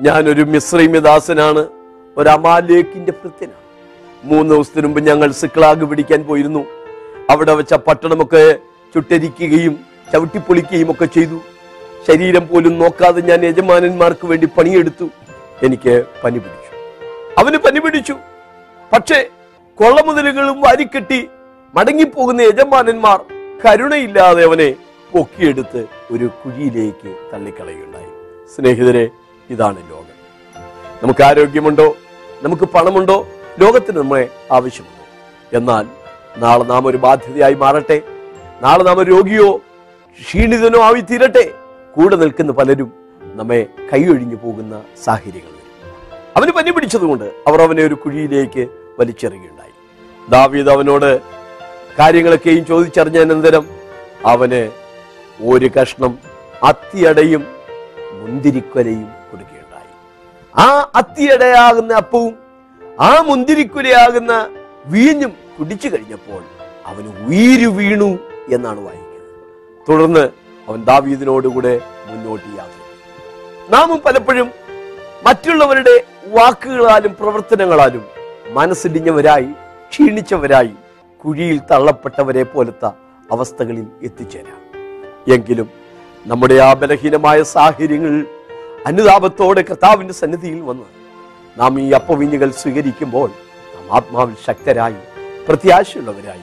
ഞാനൊരു 0.00 0.42
മിശ്രീമിദാസനാണ് 0.42 1.68
ഒരു 2.16 2.28
അമാലേക്കിന്റെ 2.28 3.12
ഭൃത്യനാണ്. 3.12 3.58
മൂന്ന് 4.24 4.54
ദിവസത്തിന് 4.54 4.86
മുമ്പ് 4.86 5.00
ഞങ്ങൾ 5.00 5.30
സിക്ലാഗ് 5.32 5.84
പിടിക്കാൻ 5.84 6.24
പോയിരുന്നു. 6.24 6.64
അവിടെ 7.30 7.52
വെച്ച 7.52 7.74
പട്ടണമൊക്കെ 7.74 8.58
ചുട്ടരിക്കുകയും 8.94 9.78
ചവിട്ടിപ്പൊളിക്കുകയും 10.12 10.90
ഒക്കെ 10.90 11.04
ചെയ്തു. 11.04 11.40
ശരീരം 12.06 12.48
പോലും 12.48 12.78
നോക്കാതെ 12.78 13.20
ഞാൻ 13.20 13.44
യജമാനന്മാർക്ക് 13.44 14.26
വേണ്ടി 14.26 14.46
പണിയെടുത്തു. 14.46 15.08
എനിക്ക് 15.62 16.04
പനി 16.24 16.38
പിടിച്ചു. 16.38 16.72
അവന് 17.38 17.56
പനി 17.56 17.78
പിടിച്ചു. 17.78 18.16
പക്ഷേ 18.92 19.28
കൊള്ളമുതലുകളും 19.78 20.60
വാരിക്കെട്ടി 20.60 21.28
മടങ്ങിപ്പോകുന്ന 21.74 22.40
യജമാനന്മാർ 22.40 23.20
കരുണയില്ലാതെ 23.64 24.44
അവനെ 24.44 24.74
പൊക്കിയെടുത്ത് 25.12 25.86
ഒരു 26.10 26.24
കുഴിയിലേക്ക് 26.24 27.16
തള്ളിക്കളയുണ്ടായി 27.32 28.10
സ്നേഹിതരെ 28.54 29.10
ഇതാണ് 29.50 29.90
ലോകം. 29.90 30.12
നമുക്ക് 31.02 31.22
ആരോഗ്യമുണ്ടോ? 31.22 31.96
നമുക്ക് 32.42 32.62
പണമുണ്ടോ? 32.62 33.26
ലോകത്തിന് 33.60 33.98
നമ്മെ 33.98 34.28
ആവശ്യമുണ്ടോ? 34.52 35.02
എന്നാൽ 35.58 35.86
നാളെ 36.36 36.64
നാം 36.64 36.86
ഒരു 36.86 36.96
ബാധ്യതയായി 36.96 37.54
മാറട്ടെ. 37.54 38.02
നാളെ 38.62 38.82
നാം 38.82 38.98
ഒരു 38.98 39.10
രോഗിയോ 39.10 39.56
ക്ഷീണിതനോ 40.20 40.80
ആയി 40.80 41.00
തീരട്ടെ 41.00 41.54
കൂടെ 41.96 42.16
നിൽക്കുന്ന 42.16 42.52
പലരും 42.52 42.92
നമ്മെ 43.20 43.66
കൈയൊഴിഞ്ഞു 43.92 44.36
പോകുന്ന 44.36 44.82
സാഹചര്യങ്ങൾ 45.04 45.52
അവന് 46.36 46.50
പനി 46.50 46.70
പിടിച്ചതുകൊണ്ട് 46.70 47.24
അവർ 47.24 47.62
അവനെ 47.62 47.82
ഒരു 47.82 47.94
കുഴിയിലേക്ക് 47.94 48.68
വലിച്ചെറിയുകയുണ്ടായി. 48.98 49.70
ദാവീദ് 50.30 50.68
അവനോട് 50.68 51.20
കാര്യങ്ങളൊക്കെയും 51.98 52.66
ചോദിച്ചറിഞ്ഞ 52.66 53.18
അനന്തരം 53.18 53.66
അവന് 54.26 54.70
ഒരു 55.46 55.70
കഷ്ണം 55.80 56.18
അത്തിയടയും 56.62 57.46
മുന്തിരിക്കൊലയും 58.12 59.21
ആ 60.54 60.68
അത്തിയടയാകുന്ന 60.94 61.92
അപ്പവും 61.92 62.34
ആ 63.00 63.20
മുന്തിരിക്കുലയാകുന്ന 63.20 64.32
വീഞ്ഞും 64.86 65.32
കുടിച്ചു 65.58 65.88
കഴിഞ്ഞപ്പോൾ 65.88 66.42
അവന് 66.86 67.10
ഉയിരു 67.26 67.68
വീണു 67.68 68.10
എന്നാണ് 68.52 68.80
വായിക്കുന്നത് 68.80 69.08
തുടർന്ന് 69.86 70.24
അവൻ 70.68 70.82
ദാവീദിനോടുകൂടെ 70.82 71.74
മുന്നോട്ട് 72.08 72.48
യാത്ര. 72.58 72.78
നാമും 73.72 74.00
പലപ്പോഴും 74.04 74.48
മറ്റുള്ളവരുടെ 75.24 75.94
വാക്കുകളാലും 76.28 77.12
പ്രവർത്തനങ്ങളാലും 77.14 78.04
മനസ്സിടിഞ്ഞവരായി 78.52 79.50
ക്ഷീണിച്ചവരായി 79.92 80.74
കുഴിയിൽ 81.24 81.58
തള്ളപ്പെട്ടവരെ 81.70 82.42
പോലത്തെ 82.44 82.90
അവസ്ഥകളിൽ 83.30 83.86
എത്തിച്ചേരാം 84.02 84.60
എങ്കിലും 85.32 85.68
നമ്മുടെ 86.26 86.54
ആ 86.60 86.72
ബലഹീനമായ 86.72 87.42
സാഹചര്യങ്ങൾ 87.52 88.14
അനുതാപത്തോടെ 88.86 89.62
കർത്താവിന്റെ 89.62 90.14
സന്നിധിയിൽ 90.14 90.60
വന്ന്. 90.60 90.82
നാം 91.60 91.80
ഈ 91.80 91.90
അപ്പവിഞ്ഞുകൾ 91.90 92.50
സ്വീകരിക്കുമ്പോൾ 92.50 93.30
നാം 93.30 93.96
ആത്മാവിൽ 93.96 94.34
ശക്തരായി 94.46 94.94
പ്രത്യാശയുള്ളവരായി. 95.48 96.40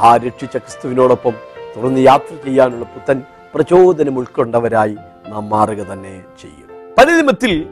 ആ 0.00 0.16
രക്ഷിച്ച 0.16 0.56
ക്രിസ്തുവിനോടൊപ്പം 0.56 1.32
തുറന്ന് 1.76 2.00
യാത്ര 2.00 2.44
ചെയ്യാനുള്ള 2.44 2.84
പുത്തൻ 2.84 3.22
പ്രചോദനം 3.54 4.18
ഉൾക്കൊണ്ടവരായി 4.18 4.96
നാം 5.28 5.50
മാറുക 5.50 5.76
തന്നെ 5.76 6.24
ചെയ്യും. 6.42 6.94
പലനിമത്തിൽ 6.98 7.68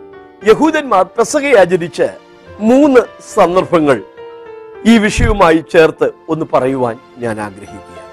യഹൂദന്മാർ 0.47 1.05
പെസക 1.05 1.59
ആചരിച്ച് 1.59 2.09
മൂന്ന് 2.61 3.01
സന്ദർഭങ്ങൾ 3.35 4.03
ഈ 4.87 4.99
വിഷയവുമായി 4.99 5.65
ചേർത്ത് 5.73 6.11
ഒന്ന് 6.29 6.47
പറയുവാൻ 6.53 6.99
ഞാൻ 7.19 7.41
ആഗ്രഹിക്കുകയാണ്. 7.41 8.13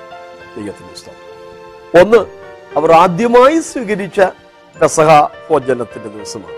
ദൈവത്തിന്റെ 0.57 0.95
സ്തോത്രം. 0.95 2.01
ഒന്ന് 2.01 2.25
അവർ 2.77 2.91
ആദ്യമായി 2.91 3.59
സ്വീകരിച്ച 3.59 4.21
പെസഹ 4.81 5.09
ഭോജനത്തിന്റെ 5.49 6.09
ദിവസമാണ്. 6.09 6.57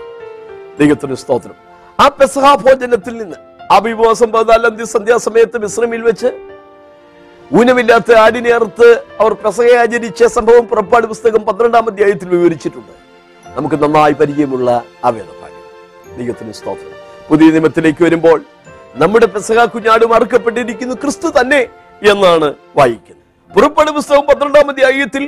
ദൈവത്തിന്റെ 0.78 1.16
സ്തോത്രം. 1.16 1.56
ആ 2.00 2.08
പെസഹ 2.08 2.54
ഭോജനത്തിൽ 2.54 3.16
നിന്ന് 3.16 3.36
അഭിവാസം 3.70 4.32
പതിനാലാം 4.32 4.74
തീയതി 4.76 4.90
സന്ധ്യാസമയത്ത് 4.90 5.58
വിശ്രമിൽ 5.58 6.02
വെച്ച് 6.02 6.30
ഊനമില്ലാത്ത 7.54 8.12
ആടിനെ 8.12 8.50
അറുത്ത് 8.50 8.88
അവർ 9.20 9.32
പെസഹ 9.32 9.74
ആചരിച്ച 9.76 10.24
സംഭവം 10.24 10.66
പുറപ്പാട് 10.66 11.06
പുസ്തകം 11.06 11.42
പന്ത്രണ്ടാം 11.42 11.88
അധ്യായത്തിൽ 11.88 12.28
വിവരിച്ചിട്ടുണ്ട്. 12.28 12.92
നമുക്ക് 13.56 13.82
നന്നായി 13.82 14.12
പരിചയമുള്ള 14.12 14.82
ആ 15.04 15.08
വേദഭാഗം 15.08 15.62
ദൈവത്തിന് 16.18 16.52
സ്തോത്രം. 16.52 16.94
പുതിയ 17.28 17.50
നിയമത്തിലേക്ക് 17.50 18.04
വരുമ്പോൾ 18.04 18.38
നമ്മുടെ 18.94 19.26
പെസഹ 19.26 19.64
കുഞ്ഞാടും 19.64 20.14
അറുക്കപ്പെട്ടിരിക്കുന്നു 20.14 20.94
ക്രിസ്തു 20.94 21.28
തന്നെ 21.40 21.60
എന്നാണ് 22.12 22.54
വായിക്കുന്നത്. 22.76 23.54
പുറപ്പാട് 23.54 23.90
പുസ്തകം 23.90 24.26
പന്ത്രണ്ടാം 24.30 24.70
അധ്യായത്തിൽ 24.70 25.24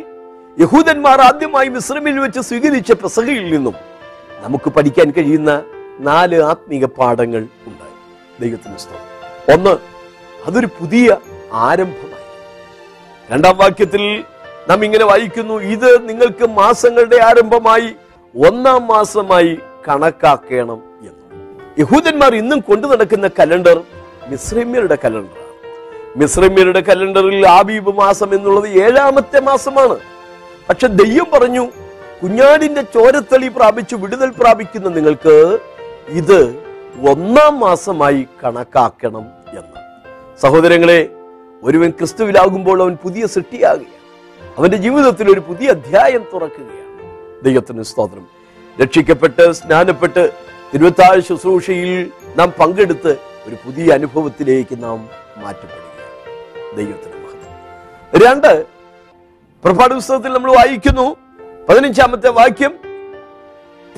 യഹൂദന്മാർ 0.60 1.20
ആദ്യമായി 1.20 1.68
മിശ്രമിൽ 1.68 2.18
വെച്ച് 2.18 2.40
സ്വീകരിച്ച 2.40 2.92
പെസഹയിൽ 2.92 3.54
നിന്നും 3.54 3.74
നമുക്ക് 4.40 4.70
പഠിക്കാൻ 4.70 5.10
കഴിയുന്ന 5.10 5.62
നാല് 6.00 6.42
ആത്മീക 6.42 6.84
പാഠങ്ങൾ 6.84 7.46
ഉണ്ട് 7.66 7.86
ദൈവത്തിന് 8.42 8.76
സ്തോത്രം. 8.76 9.54
ഒന്ന് 9.54 9.76
അതൊരു 10.46 10.66
പുതിയ 10.66 11.16
ആരംഭമായി. 11.52 12.28
രണ്ടാം 13.32 13.56
വാക്യത്തിൽ 13.56 14.24
നാം 14.70 14.84
ഇങ്ങനെ 14.84 15.04
വായിക്കുന്നു 15.04 15.54
ഇത് 15.54 16.08
നിങ്ങൾക്ക് 16.08 16.46
മാസങ്ങളുടെ 16.46 17.16
ആരംഭമായി 17.16 17.88
ഒന്നാം 18.36 18.86
മാസമായി 18.86 19.58
കണക്കാക്കണം 19.88 20.82
എന്ന്. 21.00 21.44
യഹൂദന്മാർ 21.78 22.34
ഇന്നും 22.34 22.60
കൊണ്ടു 22.60 22.86
നടക്കുന്ന 22.86 23.28
കലണ്ടർ 23.28 23.82
മിശ്രമ്യരുടെ 24.28 24.98
കലണ്ടറാണ്. 25.04 25.44
മിശ്രമ്യരുടെ 26.16 26.80
കലണ്ടറിൽ 26.80 27.48
ആബീബ് 27.48 27.96
മാസം 27.98 28.34
എന്നുള്ളത് 28.34 28.68
ഏഴാമത്തെ 28.68 29.40
മാസമാണ്. 29.40 30.13
പക്ഷെ 30.68 30.86
ദെയ്യം 30.86 31.26
പറഞ്ഞു 31.32 31.68
കുഞ്ഞാടിന്റെ 32.22 32.82
ചോരത്തളി 32.82 33.48
പ്രാപിച്ച് 33.48 33.94
വിടുതൽ 33.94 34.30
പ്രാപിക്കുന്ന 34.30 34.88
നിങ്ങൾക്ക് 34.88 35.58
ഇത് 36.08 36.56
ഒന്നാം 37.10 37.60
മാസമായി 37.60 38.26
കണക്കാക്കണം 38.44 39.22
എന്ന്. 39.50 39.80
സഹോദരങ്ങളെ 40.42 41.08
ഒരുവൻ 41.62 41.90
ക്രിസ്തുവിലാകുമ്പോൾ 41.90 42.82
അവൻ 42.82 42.96
പുതിയ 43.02 43.26
സൃഷ്ടിയാകുകയാണ്. 43.26 44.54
അവന്റെ 44.58 44.76
ജീവിതത്തിൽ 44.76 45.30
ഒരു 45.30 45.40
പുതിയ 45.40 45.68
അധ്യായം 45.68 46.26
തുറക്കുകയാണ്. 46.34 47.44
ദൈവത്തിന് 47.44 47.82
സ്തോത്രം. 47.82 48.26
രക്ഷിക്കപ്പെട്ട് 48.82 49.52
സ്നാനപ്പെട്ട് 49.52 50.32
തിരുവത്താഴ് 50.74 51.20
ശുശ്രൂഷയിൽ 51.20 52.10
നാം 52.36 52.50
പങ്കെടുത്ത് 52.50 53.16
ഒരു 53.46 53.54
പുതിയ 53.54 53.92
അനുഭവത്തിലേക്ക് 53.92 54.82
നാം 54.82 55.08
മാറ്റപ്പെടുകയാണ്. 55.36 56.76
ദൈവത്തിന് 56.76 57.24
മഹത്വം. 57.24 58.28
രണ്ട് 58.28 58.73
പുറപ്പാട് 59.64 59.94
പുസ്തകത്തിൽ 59.94 60.32
നമ്മൾ 60.32 60.56
വായിക്കുന്നു. 60.56 61.16
പതിനഞ്ചാമത്തെ 61.68 62.28
വാക്യം 62.28 62.72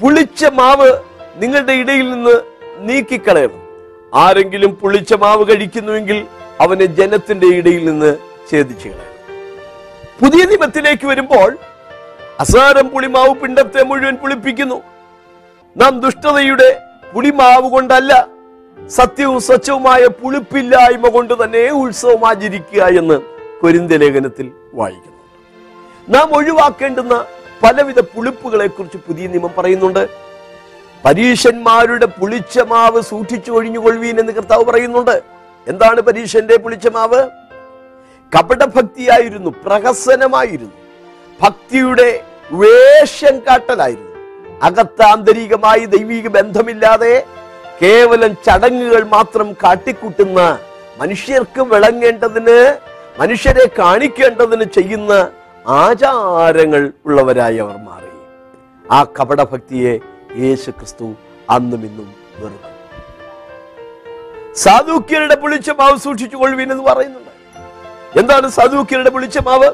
പുളിച്ച 0.03 0.45
മാവ് 0.45 0.99
നിങ്ങളുടെ 1.37 1.73
ഇടയിൽ 1.73 2.13
നിന്ന് 2.13 2.35
നീക്കിക്കളയണം. 2.79 3.63
ആരെങ്കിലും 4.15 4.71
പുളിച്ച 4.71 5.15
മാവ് 5.15 5.49
കഴിക്കുന്നുവെങ്കിൽ 5.49 6.27
അവനെ 6.61 6.87
ജനത്തിന്റെ 6.87 7.47
ഇടയിൽ 7.47 7.85
നിന്ന് 7.85 8.17
ഛേദിച്ചു 8.53 8.89
കളയണം. 8.89 9.17
പുതിയ 10.23 10.45
നിയമത്തിലേക്ക് 10.45 11.07
വരുമ്പോൾ 11.07 11.59
അസാരം 12.41 12.89
പുളിമാവ് 12.89 13.35
പിണ്ടത്തെ 13.35 13.83
മുഴുവൻ 13.83 14.15
പുളിപ്പിക്കുന്നു. 14.15 14.83
നാം 15.77 16.01
ദുഷ്ടതയുടെ 16.01 16.81
പുളിമാവ് 17.15 17.71
കൊണ്ടല്ല 17.71 18.29
സത്യവും 18.89 19.41
സ്വച്ഛവുമായ 19.41 20.07
പുളിപ്പില്ലായ്മ 20.07 21.09
കൊണ്ട് 21.09 21.45
തന്നെ 21.45 21.71
ഉത്സവം 21.71 22.29
ആചരിക്കുക 22.29 22.83
എന്ന് 22.83 23.21
കൊരിന്ത 23.63 23.93
ലേഖനത്തിൽ 23.93 24.51
വായിക്കുന്നു. 24.75 25.16
നാം 26.09 26.37
ഒഴിവാക്കേണ്ടുന്ന 26.37 27.27
പലവിധ 27.63 28.01
പുളിപ്പുകളെ 28.01 28.67
കുറിച്ച് 28.67 28.99
പുതിയ 28.99 29.27
നിയമം 29.27 29.53
പറയുന്നുണ്ട്. 29.59 30.09
പരീശന്മാരുടെ 31.05 32.07
പുളിച്ച 32.07 32.59
മാവ് 32.59 33.01
സൂക്ഷിച്ചു 33.01 33.53
ഒഴിഞ്ഞുകൊള്ളുവീൻ 33.53 34.21
എന്ന് 34.21 34.33
കർത്താവ് 34.33 34.65
പറയുന്നുണ്ട്. 34.65 35.23
എന്താണ് 35.69 36.01
പരീശന്റെ 36.01 36.57
പുളിച്ച 36.57 36.87
മാവ് 36.87 37.21
കപടഭക്തിയായിരുന്നു 38.33 39.51
പ്രഹസനമായിരുന്നു 39.51 40.73
ഭക്തിയുടെ 41.41 42.09
വേഷം 42.53 43.39
കാട്ടലായിരുന്നു 43.39 44.13
അകത്താന്തരികമായി 44.63 45.85
ദൈവിക 45.85 46.29
ബന്ധമില്ലാതെ 46.29 47.27
കേവലം 47.83 48.35
ചടങ്ങുകൾ 48.47 49.03
മാത്രം 49.05 49.53
കാട്ടിക്കൂട്ടുന്ന 49.53 50.59
മനുഷ്യർക്ക് 51.01 51.61
വിളങ്ങേണ്ടതിന് 51.61 52.59
മനുഷ്യരെ 53.21 53.67
കാണിക്കേണ്ടതിന് 53.79 54.65
ചെയ്യുന്ന 54.65 55.13
ആചാരങ്ങൾ 55.69 56.93
ഉള്ളവരായി 57.07 57.57
അവർ 57.57 57.77
മാറി. 57.77 58.07
ആ 58.91 59.05
കപടഭക്തിയെ 59.05 59.99
യേശു 60.37 60.71
ക്രിസ്തു 60.71 61.15
അന്നും 61.51 61.81
ഇന്നും 61.87 62.15
വെറുതെ 62.39 62.77
സാധുക്യരുടെ 64.55 65.35
പുളിച്ച 65.35 65.71
മാവ് 65.71 65.99
സൂക്ഷിച്ചു 65.99 66.37
കൊള്ളുവീൻ 66.37 66.73
എന്ന് 66.73 66.85
പറയുന്നുണ്ട്. 66.85 67.31
എന്താണ് 68.19 68.49
സാധുക്യരുടെ 68.49 69.11
പുളിച്ച 69.11 69.39
മാവ് 69.39 69.73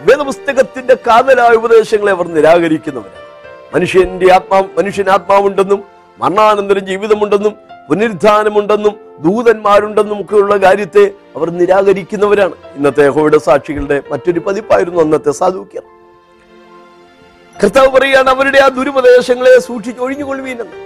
വേദപുസ്തകത്തിന്റെ 0.00 0.94
കാതലായ 0.94 1.50
ഉപദേശങ്ങളെ 1.50 2.12
അവർ 2.12 2.28
നിരാകരിക്കുന്നവരാണ്. 2.28 3.28
മനുഷ്യന്റെ 3.74 4.32
ആത്മാവ് 4.34 4.78
മനുഷ്യൻ 4.78 5.10
ആത്മാവുണ്ടെന്നും 5.10 5.84
മരണാനന്തരം 6.18 6.86
ജീവിതമുണ്ടെന്നും 6.86 7.54
പുനരുദ്ധാനമുണ്ടെന്നും 7.88 9.07
ദൂതന്മാരുണ്ടെന്നും 9.24 10.20
ഒക്കെയുള്ള 10.20 10.56
കാര്യത്തെ 10.56 11.10
അവർ 11.36 11.50
നിരാകരിക്കുന്നവരാണ്. 11.50 12.52
ഇന്നത്തെ 12.76 13.04
യഹോയുടെ 13.04 13.38
സാക്ഷികളുടെ 13.38 14.02
മറ്റൊരു 14.10 14.40
പതിപ്പായിരുന്നു 14.40 15.00
അന്നത്തെ 15.00 15.30
സാധുക്യർ 15.30 15.82
കർത്താവ് 17.62 17.88
പറയുകയാണ് 17.88 18.30
അവരുടെ 18.30 18.58
ആ 18.58 18.68
ദുരുപദേശങ്ങളെ 18.68 19.60
സൂക്ഷിച്ച് 19.60 20.02
ഒഴിഞ്ഞുകൊള്ളുവീനെന്ന്. 20.02 20.76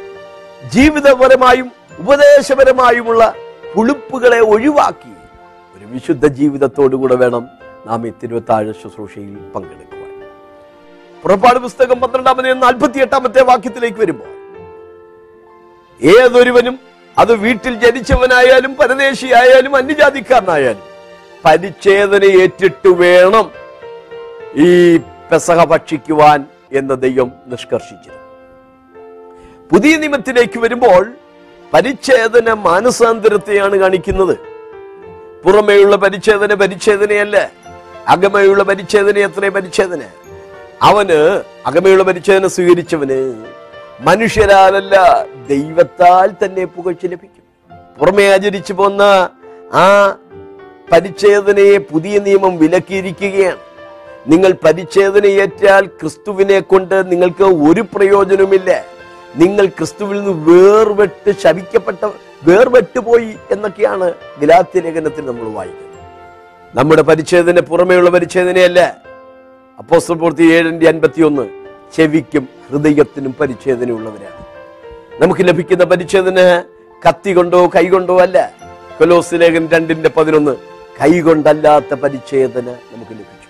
ജീവിതപരമായും 0.71 1.71
ഉപദേശപരമായുമുള്ള 1.99 3.35
പുളിപ്പുകളെ 3.75 4.41
ഒഴിവാക്കി 4.41 5.13
ഒരു 5.77 5.87
വിശുദ്ധ 5.93 6.27
ജീവിതത്തോടുകൂടെ 6.27 7.15
വേണം 7.15 7.47
നാം 7.87 8.07
ഈ 8.07 8.13
തിരുവത്താഴ 8.23 8.73
ശുശ്രൂഷയിൽ 8.73 9.35
പങ്കെടുക്കുവാൻ. 9.55 10.11
പുറപ്പാട് 11.23 11.59
പുസ്തകം 11.59 12.01
പന്ത്രണ്ടാമത്തെ 12.01 12.53
നാൽപ്പത്തി 12.53 12.99
എട്ടാമത്തെ 12.99 13.43
വാക്യത്തിലേക്ക് 13.43 13.99
വരുമ്പോൾ 13.99 14.31
ഏതൊരുവനും 16.01 16.92
അത് 17.19 17.33
വീട്ടിൽ 17.35 17.75
ജനിച്ചവനായാലും 17.75 18.77
പരദേശിയായാലും 18.77 19.77
അന്യജാതിക്കാരനായാലും 19.77 20.83
പരിച്ഛേദന 21.45 22.25
ഏറ്റിട്ട് 22.25 22.89
വേണം 22.89 23.51
ഈ 24.57 24.97
പെസഹ 24.97 25.65
ഭക്ഷിക്കുവാൻ 25.65 26.47
എന്ന് 26.73 27.03
ദൈവം 27.03 27.33
നിഷ്കർഷിച്ചിരുന്നു. 27.47 28.23
പുതിയ 29.73 29.97
നിയമത്തിലേക്ക് 29.97 30.59
വരുമ്പോൾ 30.59 31.13
പരിച്ഛേദന 31.75 32.53
മാനസാന്തരത്തെയാണ് 32.53 33.77
കാണിക്കുന്നത്. 33.77 34.39
പുറമേയുള്ള 35.45 35.97
പരിച്ഛേദന 35.97 36.55
പരിച്ഛേദനയല്ല. 36.55 37.51
അകമയുള്ള 38.09 38.63
പരിച്ഛേദന 38.63 39.19
എത്ര 39.19 39.49
പരിച്ഛേദന? 39.49 40.03
അവന് 40.83 41.43
അകമയുള്ള 41.67 42.03
പരിച്ഛേദന 42.03 42.47
സ്വീകരിച്ചവന് 42.47 43.45
മനുഷ്യരാലല്ല 44.01 45.25
ദൈവത്താൽ 45.49 46.31
തന്നെ 46.45 46.65
പുകഴ്ച 46.65 47.07
ലഭിക്കും 47.07 47.43
പുറമേ 48.01 48.33
ആചരിച്ചു 48.33 48.73
പോന്ന 48.73 49.31
ആ 49.73 50.17
പരിച്ഛേദനയെ 50.93 51.79
പുതിയ 51.79 52.19
നിയമം 52.19 52.57
വിലക്കിയിരിക്കുകയാണ്. 52.57 53.57
നിങ്ങൾ 54.27 54.55
പരിച്ഛേദനയേറ്റാൽ 54.65 55.87
ക്രിസ്തുവിനെ 55.87 56.61
കൊണ്ട് 56.61 57.13
നിങ്ങൾക്ക് 57.13 57.43
ഒരു 57.43 57.81
പ്രയോജനവുമില്ല. 57.81 58.85
നിങ്ങൾ 59.37 59.67
ക്രിസ്തുവിൽ 59.67 60.25
നിന്ന് 60.25 60.53
വേർപെട്ട് 60.53 61.41
ശവിക്കപ്പെട്ട 61.41 62.11
വേർപെട്ടു 62.45 62.99
പോയി 62.99 63.37
എന്നൊക്കെയാണ് 63.51 64.15
വിലാത്തി 64.39 64.81
ലേഖനത്തിൽ 64.81 65.27
നമ്മൾ 65.27 65.49
വായിക്കുന്നത്. 65.49 65.99
നമ്മുടെ 66.75 67.03
പരിച്ഛേദന 67.03 67.61
പുറമേയുള്ള 67.61 68.11
പരിച്ഛേദനയല്ല. 68.11 68.97
അപ്പോസ്റ്റൽ 69.79 70.43
ഏഴിന്റെ 70.43 70.89
അൻപത്തി 70.89 71.23
ഒന്ന് 71.23 71.62
ചെവിക്കും 71.97 72.49
ഹൃദയത്തിനും 72.71 73.35
പരിച്ഛേദനയുള്ളവരാണ്. 73.41 74.47
നമുക്ക് 75.23 75.41
ലഭിക്കുന്ന 75.41 75.85
പരിച്ഛേദന 75.85 76.63
കത്തി 77.09 77.33
കൊണ്ടോ 77.33 77.71
കൈ 77.77 77.89
കൊണ്ടോ 77.89 78.21
അല്ല. 78.21 78.53
കൊലോസ് 79.01 79.35
ലേഖൻ 79.35 79.69
രണ്ടിന്റെ 79.69 80.11
പതിനൊന്ന് 80.17 80.57
കൈ 81.03 81.21
കൊണ്ടല്ലാത്ത 81.21 81.95
പരിച്ഛേദന 81.95 82.67
നമുക്ക് 82.71 83.11
ലഭിച്ചു. 83.11 83.43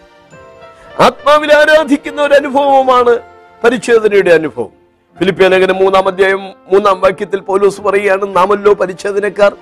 ആത്മാവിൽ 1.02 1.52
ആരാധിക്കുന്ന 1.52 2.22
ഒരു 2.22 2.34
അനുഭവമാണ് 2.34 3.18
പരിച്ഛേദനയുടെ 3.64 4.30
അനുഭവം. 4.30 4.82
ഫിലിപ്പിയ 5.18 5.48
ലേഖനം 5.48 5.76
മൂന്നാം 5.76 6.08
അധ്യായം 6.08 6.44
മൂന്നാം 6.44 7.00
വാക്യത്തിൽ 7.00 7.40
പൗലോസ് 7.40 7.80
പറയുകയാണ് 7.80 8.36
നാമല്ലോ 8.36 8.74
പരിച്ഛേദനക്കാർ. 8.74 9.56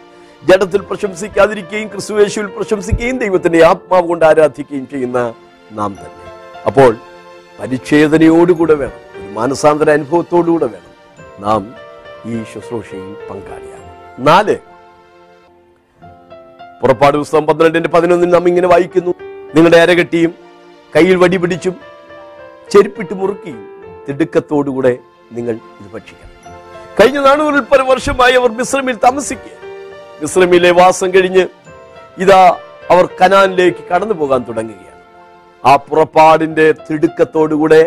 ജഡത്തിൽ 0.45 0.81
പ്രശംസിക്കാതിരിക്കുകയും 0.81 1.89
ക്രിസ്തുവേശുവിൽ 1.89 2.47
പ്രശംസിക്കുകയും 2.47 3.19
ദൈവത്തിന്റെ 3.19 3.65
ആത്മാവ് 3.65 4.09
കൊണ്ട് 4.09 4.25
ആരാധിക്കുകയും 4.25 4.89
ചെയ്യുന്ന 4.89 5.35
നാം 5.73 5.99
തന്നെ. 6.01 6.63
അപ്പോൾ 6.67 6.97
പരിച്ഛേദനയോടുകൂടെ 7.61 8.75
വേണം. 8.75 8.99
ഒരു 9.17 9.33
മാനസാന്തര 9.33 9.91
അനുഭവത്തോടുകൂടെ 9.91 10.67
വേണം. 10.67 10.91
നാം 11.39 11.75
ഈ 12.27 12.45
ശുശ്രൂഷയിൽ 12.53 13.13
പങ്കാളിയാകും 13.31 14.25
നാല് 14.25 14.57
പുറപ്പാട് 16.83 17.17
പുസ്തകം 17.17 17.47
പന്ത്രണ്ടിന്റെ 17.47 17.89
പതിനൊന്നിൽ 17.89 18.31
നാം 18.31 18.49
ഇങ്ങനെ 18.49 18.69
വായിക്കുന്നു. 18.69 19.15
നിങ്ങളുടെ 19.55 19.77
അരകെട്ടിയും 19.77 20.35
കയ്യിൽ 20.97 21.17
വടി 21.17 21.37
പിടിച്ചും 21.37 21.75
ചെരുപ്പിട്ട് 22.71 23.15
മുറുക്കിയും 23.15 23.61
തിടുക്കത്തോടുകൂടെ 24.09 24.99
നിങ്ങൾ 25.33 25.55
ഇത് 25.55 25.89
ഭക്ഷിക്കണം. 25.95 26.31
കഴിഞ്ഞ 27.01 27.19
നാനൂറിൽ 27.19 27.61
പല 27.61 27.83
വർഷമായി 27.83 28.35
അവർ 28.35 28.51
മിശ്രമിൽ 28.51 28.95
താമസിക്കുക 28.95 29.57
മിശ്രമിലെ 30.23 30.71
വാസം 30.71 31.15
കഴിഞ്ഞ് 31.15 31.45
ഇതാ 32.19 32.59
അവർ 32.91 33.09
കനാനിലേക്ക് 33.21 33.85
കടന്നു 33.89 34.15
പോകാൻ 34.15 34.45
തുടങ്ങുകയാണ്. 34.49 34.90
ആ 35.65 35.73
പുറപ്പാടിന്റെ 35.77 36.67
തിടുക്കത്തോടുകൂടെ 36.87 37.83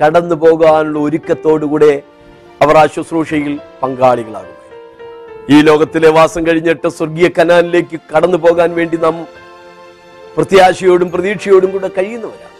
കടന്നു 0.00 0.34
പോകാനുള്ള 0.34 0.98
ഒരുക്കത്തോടുകൂടെ 0.98 1.92
അവർ 2.62 2.76
ആ 2.76 2.84
ശുശ്രൂഷയിൽ 2.86 3.54
പങ്കാളികളാകും 3.82 4.54
ഈ 5.54 5.56
ലോകത്തിലെ 5.62 6.08
വാസം 6.08 6.46
കഴിഞ്ഞിട്ട് 6.46 6.88
സ്വർഗീയ 6.88 7.28
കനാലിലേക്ക് 7.38 7.96
കടന്നു 8.12 8.38
പോകാൻ 8.44 8.70
വേണ്ടി 8.74 8.96
നാം 8.96 9.16
പ്രത്യാശയോടും 10.36 11.08
പ്രതീക്ഷയോടും 11.10 11.70
കൂടെ 11.72 11.88
കഴിയുന്നവരാണ്. 11.88 12.54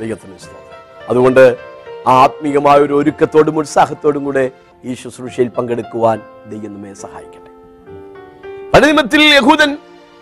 ദൈവത്തിന് 0.00 0.36
അതുകൊണ്ട് 1.10 1.44
ആ 2.06 2.14
ആത്മീയമായ 2.24 2.78
ഒരു 2.86 2.94
ഒരുക്കത്തോടും 2.94 3.58
ഉത്സാഹത്തോടും 3.58 4.24
കൂടെ 4.24 4.44
ഈ 4.84 4.94
ശുശ്രൂഷയിൽ 4.94 5.48
പങ്കെടുക്കുവാൻ 5.56 6.18
ദൈവം 6.50 6.72
നമ്മെ 6.74 6.94
സഹായിക്കട്ടെ. 7.04 7.50
പഴനിമത്തിൽ 8.72 9.22
യഹൂദൻ 9.36 9.70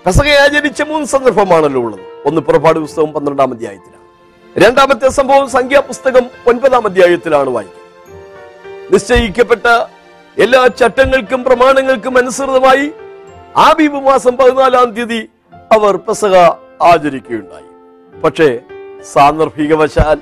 പെസക 0.07 0.29
ആചരിച്ച 0.29 0.83
മൂന്ന് 0.83 1.07
സന്ദർഭമാണല്ലോ 1.07 1.81
ഉള്ളത്. 1.81 2.01
ഒന്ന് 2.25 2.41
പുറപ്പാട് 2.41 2.79
പുസ്തകം 2.79 3.13
പന്ത്രണ്ടാം 3.13 3.53
അധ്യായത്തിലാണ്. 3.53 4.03
രണ്ടാമത്തെ 4.65 5.09
സംഭവം 5.09 5.51
സംഖ്യാപുസ്തകം 5.51 6.27
ഒൻപതാം 6.47 6.85
അധ്യായത്തിലാണ് 6.85 7.51
വായിക്കുന്നത്. 7.51 8.93
നിശ്ചയിക്കപ്പെട്ട 8.93 9.67
എല്ലാ 10.39 10.67
ചട്ടങ്ങൾക്കും 10.67 11.45
പ്രമാണങ്ങൾക്കും 11.45 12.19
അനുസൃതമായി 12.19 12.93
ആബീബ് 13.57 13.95
മാസം 13.95 14.37
പതിനാലാം 14.37 14.91
തീയതി 14.91 15.29
അവർ 15.73 15.97
പെസക 15.97 16.37
ആചരിക്കുകയുണ്ടായി. 16.83 17.69
പക്ഷേ 18.21 18.61
സാന്ദർഭികവശാൽ 19.13 20.19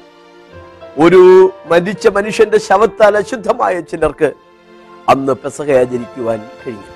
ഒരു 0.99 1.51
മരിച്ച 1.67 2.09
മനുഷ്യന്റെ 2.09 2.59
ശവത്താൽ 2.59 3.17
അശുദ്ധമായ 3.17 3.81
ചിലർക്ക് 3.81 4.33
അന്ന് 5.09 5.33
പെസക 5.33 5.71
ആചരിക്കുവാൻ 5.71 6.49
കഴിഞ്ഞില്ല. 6.67 6.94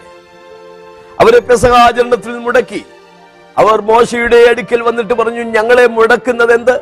അവരെ 1.21 1.41
പെസഹാചരണത്തിൽ 1.41 2.33
മുടക്കി. 2.33 2.85
അവർ 3.59 3.81
മോശയുടെ 3.81 4.37
അടുക്കൽ 4.37 4.83
വന്നിട്ട് 4.83 5.15
പറഞ്ഞു 5.15 5.41
ഞങ്ങളെ 5.41 5.87
മുടക്കുന്നത് 5.87 6.53
എന്ത് 6.55 6.81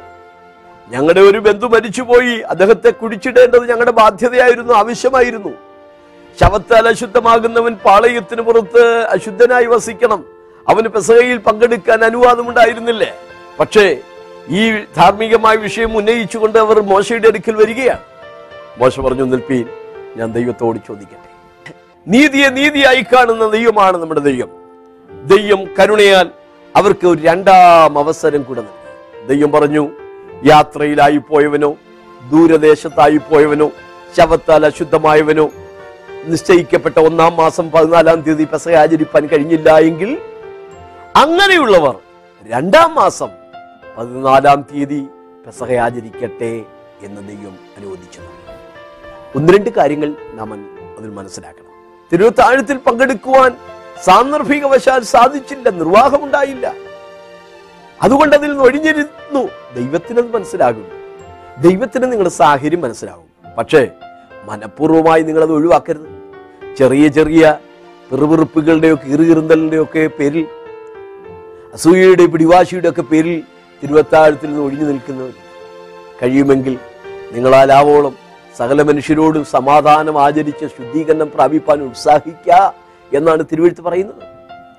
ഞങ്ങളുടെ 0.88 1.20
ഒരു 1.20 1.38
ബന്ധു 1.38 1.66
മരിച്ചുപോയി. 1.66 2.35
അദ്ദേഹത്തെ 2.40 2.90
കുടിച്ചിടേണ്ടത് 2.90 3.68
ഞങ്ങളുടെ 3.68 3.90
ബാധ്യതയായിരുന്നു 3.90 4.75
ആവശ്യമായിരുന്നു. 4.75 5.53
ശവത്താൽ 6.40 6.88
അശുദ്ധമാകുന്നവൻ 6.88 7.75
പാളയത്തിന് 7.75 8.42
പുറത്ത് 8.42 8.83
അശുദ്ധനായി 9.07 9.66
വസിക്കണം. 9.66 10.25
അവന് 10.68 10.88
പെസകയിൽ 10.88 11.38
പങ്കെടുക്കാൻ 11.38 12.05
അനുവാദമുണ്ടായിരുന്നില്ലേ? 12.05 13.12
പക്ഷേ 13.61 13.99
ഈ 14.49 14.85
ധാർമ്മികമായ 14.96 15.57
വിഷയം 15.57 15.96
ഉന്നയിച്ചുകൊണ്ട് 15.96 16.59
അവർ 16.59 16.81
മോശയുടെ 16.81 17.29
അടുക്കൽ 17.29 17.57
വരികയാണ്. 17.57 18.05
മോശ 18.79 19.01
പറഞ്ഞു 19.01 19.25
നിൽപ്പീൻ 19.25 19.68
ഞാൻ 20.16 20.33
ദൈവത്തോട് 20.33 20.79
ചോദിക്കട്ടെ. 20.88 21.26
നീതിയെ 22.07 22.49
നീതിയായി 22.49 23.03
കാണുന്ന 23.03 23.45
ദൈവമാണ് 23.49 23.97
നമ്മുടെ 23.97 24.21
ദൈവം. 24.21 24.51
ദൈവം 25.25 25.61
കരുണയാൽ 25.79 26.31
അവർക്ക് 26.77 27.07
ഒരു 27.07 27.21
രണ്ടാം 27.23 27.99
അവസരം 27.99 28.42
കൂടെ 28.42 28.61
നൽകി. 28.61 29.27
ദൈവം 29.27 29.53
പറഞ്ഞു 29.53 29.85
യാത്രയിലായി 30.45 31.16
പോയവനോ 31.16 31.71
ദൂരദേശത്തായി 32.33 33.16
പോയവനോ 33.16 33.71
ശവത്താൽ 34.16 34.66
അശുദ്ധമായവനോ 34.66 35.47
നിശ്ചയിക്കപ്പെട്ട 36.27 36.99
ഒന്നാം 36.99 37.37
മാസം 37.37 37.71
പതിനാലാം 37.71 38.21
തീയതി 38.21 38.45
പെസക 38.45 38.75
ആചരിപ്പാൻ 38.75 39.27
കഴിഞ്ഞില്ല 39.27 39.79
എങ്കിൽ 39.79 40.11
അങ്ങനെയുള്ളവർ 41.16 41.95
രണ്ടാം 42.47 42.95
മാസം 42.95 43.31
പതിനാലാം 43.99 44.62
തീയതി 44.62 45.03
പെസക 45.47 45.77
ആചരിക്കട്ടെ 45.77 46.55
എന്ന് 47.03 47.21
ദൈവം 47.29 47.55
അനുവദിച്ചു. 47.77 48.21
ഒന്ന് 49.37 49.53
രണ്ട് 49.53 49.71
കാര്യങ്ങൾ 49.71 50.14
നാം 50.35 50.51
അതിൽ 50.99 51.11
മനസ്സിലാക്കണം. 51.11 51.65
തിരുവത്താഴത്തിൽ 52.12 52.77
പങ്കെടുക്കുവാൻ 52.77 53.57
സാന്ദർഭികവശാൽ 54.05 55.03
സാധിച്ചില്ല 55.03 55.69
നിർവാഹമുണ്ടായില്ല. 55.69 56.75
അതുകൊണ്ട് 58.03 58.37
അതിൽ 58.37 58.49
നിന്ന് 58.49 58.64
ഒഴിഞ്ഞിരുന്നു. 58.64 59.49
ദൈവത്തിനത് 59.75 60.35
മനസ്സിലാകും. 60.35 60.88
ദൈവത്തിന് 61.59 62.05
നിങ്ങളുടെ 62.05 62.31
സാഹചര്യം 62.31 62.81
മനസ്സിലാകും. 62.81 63.55
പക്ഷേ 63.59 63.88
മനഃപൂർവമായി 64.45 65.23
നിങ്ങളത് 65.23 65.53
ഒഴിവാക്കരുത്. 65.53 66.27
ചെറിയ 66.77 67.09
ചെറിയ 67.09 67.59
പിറുപിറുപ്പുകളുടെയൊക്കെ 68.11 69.07
ഇറുകിറുന്തലിന്റെയൊക്കെ 69.07 70.07
പേരിൽ 70.07 70.47
അസൂയയുടെ 71.73 72.27
പിടിവാശിയുടെ 72.27 72.88
ഒക്കെ 72.88 73.03
പേരിൽ 73.03 73.42
തിരുവത്താഴത്തിൽ 73.83 74.47
നിന്ന് 74.47 74.62
ഒഴിഞ്ഞു 74.62 74.85
നിൽക്കുന്നവർ 74.85 75.33
കഴിയുമെങ്കിൽ 76.23 76.79
നിങ്ങളാലാവോളം 77.33 78.26
സകല 78.59 78.83
മനുഷ്യരോടും 78.83 79.45
സമാധാനം 79.45 80.23
ആചരിച്ച് 80.23 80.66
ശുദ്ധീകരണം 80.66 81.31
പ്രാപിപ്പാൻ 81.35 81.83
ഉത്സാഹിക്ക 81.83 82.73
എന്നാണ് 83.16 83.45
തിരുവഴുത്ത് 83.53 83.81
പറയുന്നത്. 83.81 84.23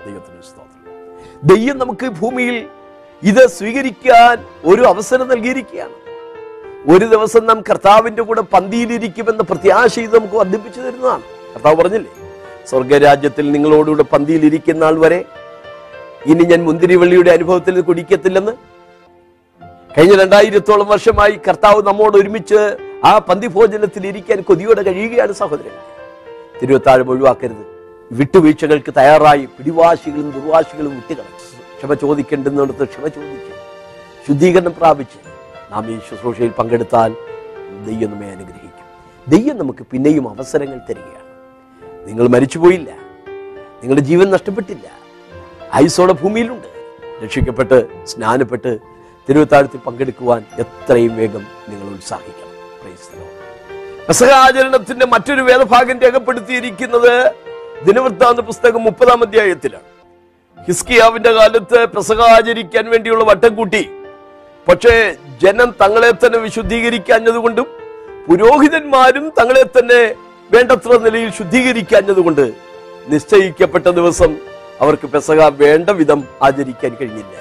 ദൈവത്തിന് 0.05 0.41
സ്തോത്രം. 0.41 1.55
ദൈവം 1.55 1.77
നമുക്ക് 1.77 2.09
ഭൂമിയിൽ 2.09 2.67
ഇത് 3.23 3.47
സ്വീകരിക്കാൻ 3.47 4.45
ഒരു 4.65 4.81
അവസരം 4.81 5.27
നൽകിയിരിക്കുകയാണ്. 5.27 5.93
ഒരു 6.91 7.05
ദിവസം 7.05 7.45
നാം 7.45 7.61
കർത്താവിന്റെ 7.61 8.21
കൂടെ 8.21 8.41
പന്തിയിലിരിക്കുമെന്ന 8.41 9.41
പ്രത്യാശ 9.41 9.99
ഇത് 9.99 10.19
നമുക്ക് 10.19 10.35
വർദ്ധിപ്പിച്ചു 10.35 10.81
തരുന്നതാണ്. 10.81 11.21
കർത്താവ് 11.55 11.75
പറഞ്ഞില്ലേ 11.75 12.11
സ്വർഗരാജ്യത്തിൽ 12.67 13.51
നിങ്ങളോടുകൂടെ 13.51 14.03
പന്തിയിലിരിക്കുന്ന 14.03 14.83
ആൾ 14.83 14.99
വരെ 14.99 15.25
ഇനി 16.25 16.43
ഞാൻ 16.43 16.63
മുന്തിരിവള്ളിയുടെ 16.63 17.31
അനുഭവത്തിൽ 17.31 17.81
കുടിക്കത്തില്ലെന്ന്. 17.81 18.51
കഴിഞ്ഞ 19.97 20.21
രണ്ടായിരത്തോളം 20.21 20.87
വർഷമായി 20.87 21.39
കർത്താവ് 21.47 21.83
നമ്മോട് 21.83 22.17
ഒരുമിച്ച് 22.17 22.86
ആ 23.05 23.17
പന്തിഭോജനത്തിൽ 23.17 24.07
ഇരിക്കാൻ 24.07 24.41
കൊതിയോടെ 24.41 24.81
കഴിയുകയാണ് 24.81 25.31
സഹോദരൻ. 25.31 25.71
തിരുവത്താഴം 26.61 27.09
ഒഴിവാക്കരുത്. 27.09 27.77
വിട്ടുവീഴ്ചകൾക്ക് 28.11 28.93
തയ്യാറായി 28.97 29.45
പിടിവാശികളും 29.45 30.31
ദുർവാശികളും 30.31 30.95
കുട്ടികൾ 30.95 31.23
ക്ഷമ 31.77 31.93
ചോദിക്കേണ്ടെന്നിടത്ത് 31.93 32.83
ക്ഷമ 32.83 33.07
ചോദിച്ചു 33.07 33.53
ശുദ്ധീകരണം 34.27 34.73
പ്രാപിച്ച് 34.77 35.17
നാം 35.71 35.91
ഈ 35.91 35.99
ശുശ്രൂഷയിൽ 36.09 36.49
പങ്കെടുത്താൽ 36.49 37.13
ദൈവം 37.85 38.11
നമ്മെ 38.11 38.27
അനുഗ്രഹിക്കും. 38.27 38.77
ദെയ്യം 39.27 39.57
നമുക്ക് 39.57 39.85
പിന്നെയും 39.91 40.29
അവസരങ്ങൾ 40.29 40.77
തരികയാണ്. 40.77 41.27
നിങ്ങൾ 42.07 42.27
മരിച്ചുപോയില്ല. 42.27 42.91
നിങ്ങളുടെ 43.81 44.01
ജീവൻ 44.01 44.31
നഷ്ടപ്പെട്ടില്ല. 44.31 44.91
ഐസോടെ 45.75 46.13
ഭൂമിയിലുണ്ട്. 46.13 46.67
രക്ഷിക്കപ്പെട്ട് 47.23 48.05
സ്നാനപ്പെട്ട് 48.05 48.77
തിരുവത്താഴത്തിൽ 49.29 49.77
പങ്കെടുക്കുവാൻ 49.77 50.45
എത്രയും 50.59 51.17
വേഗം 51.17 51.45
നിങ്ങൾ 51.69 51.93
ഉത്സാഹിക്കണം 51.93 52.46
പെസഹ 54.07 54.29
ആചരണത്തിന്റെ 54.29 55.05
മറ്റൊരു 55.05 55.41
വേദഭാഗം 55.41 55.99
രേഖപ്പെടുത്തിയിരിക്കുന്നത് 55.99 57.31
ദിനവൃത്താന്ത 57.85 58.39
പുസ്തകം 58.39 58.83
മുപ്പതാം 58.83 59.21
അധ്യായത്തിലാണ്. 59.21 59.87
ഹിസ്കിയാവിന്റെ 60.67 61.31
കാലത്ത് 61.31 61.89
പെസഹ 61.89 62.21
ആചരിക്കാൻ 62.21 62.89
വേണ്ടിയുള്ള 62.89 63.23
വട്ടം 63.23 63.55
കൂട്ടി. 63.55 63.89
പക്ഷേ 64.67 65.15
ജനം 65.43 65.75
തങ്ങളെ 65.81 66.11
തന്നെ 66.11 66.39
വിശുദ്ധീകരിക്കാഞ്ഞതുകൊണ്ടും 66.39 67.67
പുരോഹിതന്മാരും 68.27 69.33
തങ്ങളെ 69.39 69.63
തന്നെ 69.63 70.15
വേണ്ടത്ര 70.51 70.97
നിലയിൽ 70.97 71.29
ശുദ്ധീകരിക്കാഞ്ഞതുകൊണ്ട് 71.31 72.53
നിശ്ചയിക്കപ്പെട്ട 73.07 73.87
ദിവസം 73.87 74.37
അവർക്ക് 74.81 75.07
പെസക 75.07 75.43
വേണ്ട 75.43 75.89
വിധം 75.89 76.27
ആചരിക്കാൻ 76.41 76.97
കഴിഞ്ഞില്ല. 77.01 77.35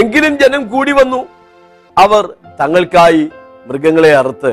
എങ്കിലും 0.00 0.38
ജനം 0.38 0.68
കൂടി 0.68 0.92
വന്നു. 0.92 1.26
അവർ 1.98 2.34
തങ്ങൾക്കായി 2.60 3.28
മൃഗങ്ങളെ 3.68 4.16
അറുത്ത് 4.16 4.52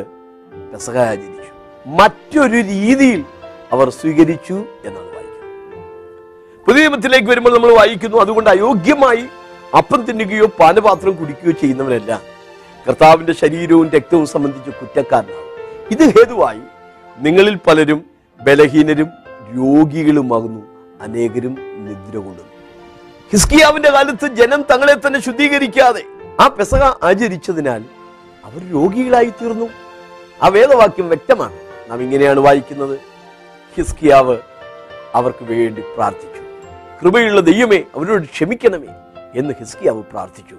പെസഹ 0.71 0.97
ആചരിച്ചു 0.97 1.51
മറ്റൊരു 1.87 2.59
രീതിയിൽ 2.71 3.23
അവർ 3.71 3.89
സ്വീകരിച്ചു 3.89 4.53
എന്നാണ് 4.85 5.09
വായിക്കുന്നത്. 5.15 6.63
പുതിയ 6.65 6.81
നിയമത്തിലേക്ക് 6.81 7.29
വരുമ്പോൾ 7.29 7.53
നമ്മൾ 7.53 7.71
വായിക്കുന്നു 7.73 8.17
അതുകൊണ്ട് 8.17 8.49
അയോഗ്യമായി 8.49 9.25
അപ്പം 9.77 10.05
തിന്നുകയോ 10.05 10.47
പാനപാത്രം 10.59 11.13
കുടിക്കുകയോ 11.15 11.53
ചെയ്യുന്നവരല്ല. 11.61 12.21
കർത്താവിന്റെ 12.87 13.33
ശരീരവും 13.33 13.89
രക്തവും 13.95 14.25
സംബന്ധിച്ച് 14.25 14.71
കുറ്റക്കാരനാണ്. 14.71 15.43
ഇത് 15.91 16.03
ഹേതുവായി 16.15 16.63
നിങ്ങളിൽ 17.17 17.55
പലരും 17.67 18.05
ബലഹീനരും 18.41 19.09
രോഗികളുമാകുന്നു. 19.57 20.61
അനേകരും 21.01 21.53
നിദ്ര 21.85 22.15
കൊള്ളുന്നു. 22.17 22.51
ഹിസ്കിയാവിന്റെ 23.31 23.89
കാലത്ത് 23.89 24.27
ജനം 24.39 24.61
തങ്ങളെ 24.71 24.93
തന്നെ 24.93 25.19
ശുദ്ധീകരിക്കാതെ 25.19 26.03
ആ 26.39 26.47
പെസക 26.47 26.83
ആചരിച്ചതിനാൽ 27.03 27.81
അവർ 28.53 28.71
രോഗികളായി 28.71 29.29
തീർന്നു 29.29 29.65
ആ 30.43 30.47
വേദവാക്യം 30.47 31.07
വ്യക്തമാണ്. 31.07 31.59
നാം 31.89 32.01
ഇങ്ങനെയാണ് 32.01 32.39
വായിക്കുന്നത്. 32.39 32.99
ഹിസ്കിയാവ് 33.77 34.37
അവർക്ക് 35.15 35.43
വേണ്ടി 35.43 35.81
പ്രാർത്ഥിച്ചു. 35.81 36.41
കൃപയുള്ള 37.03 37.41
ദൈവമേ 37.41 37.83
അവരോട് 37.95 38.23
ക്ഷമിക്കണമേ 38.23 38.87
എന്ന് 39.35 39.53
ഹിസ്കിയാവ് 39.59 40.03
പ്രാർത്ഥിച്ചു. 40.03 40.55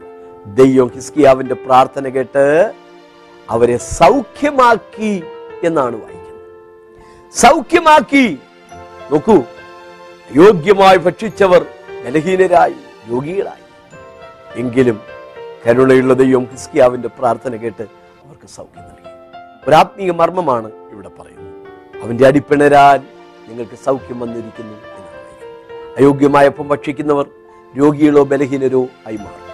ദൈവം 0.47 0.89
ഹിസ്കിയാവിന്റെ 0.89 1.55
പ്രാർത്ഥന 1.55 2.09
കേട്ട് 2.09 2.75
അവരെ 3.51 3.77
സൗഖ്യമാക്കി 3.77 5.23
എന്നാണ് 5.65 5.97
വായിക്കുന്നത്. 5.97 6.43
സൗഖ്യമാക്കി. 7.35 8.39
നോക്കൂ 9.13 9.43
യോഗ്യമായി 10.37 10.97
ഭക്ഷിച്ചവർ 10.97 11.67
ബലഹീനരായി 12.05 12.75
രോഗികളായി. 13.13 13.65
എങ്കിലും 14.61 15.14
കരുണയുള്ള 15.67 16.15
ദൈവം 16.15 16.45
ഹിസ്കിയാവിന്റെ 16.45 17.09
പ്രാർത്ഥന 17.09 17.57
കേട്ട് 17.57 17.83
അവർക്ക് 17.83 18.49
സൗഖ്യം 18.49 18.83
നൽകി. 18.83 19.09
ഒരു 19.69 19.75
ആത്മീയ 19.75 20.11
മർമ്മമാണ് 20.11 20.71
ഇവിടെ 20.93 21.09
പറയുന്നത്. 21.09 22.03
അവന്റെ 22.03 22.27
അടിപ്പിണരാൻ 22.27 23.07
നിങ്ങൾക്ക് 23.49 23.79
സൗഖ്യം 23.85 24.21
വന്നിരിക്കുന്നു. 24.21 24.75
അയോഗ്യമായപ്പം 25.99 26.69
ഭക്ഷിക്കുന്നവർ 26.69 27.27
രോഗികളോ 27.79 28.25
ബലഹീനരോ 28.25 28.83
ആയി 29.07 29.17
മാറും. 29.17 29.45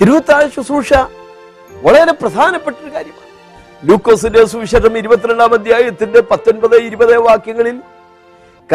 തിരുവത്താഴ 0.00 0.48
ശുശ്രൂഷ 0.48 0.92
വളരെ 1.82 2.12
പ്രധാനപ്പെട്ട 2.12 2.76
ഒരു 2.84 2.94
കാര്യമാണ്. 2.94 3.24
ലൂക്കോസിന്റെ 3.90 4.44
സുവിശേഷം 4.44 4.98
ഇരുപത്തിരണ്ടാം 4.98 5.54
അധ്യായത്തിന്റെ 5.54 6.20
പത്തൊൻപത് 6.20 6.76
ഇരുപത് 6.76 7.18
വാക്യങ്ങളിൽ 7.18 7.82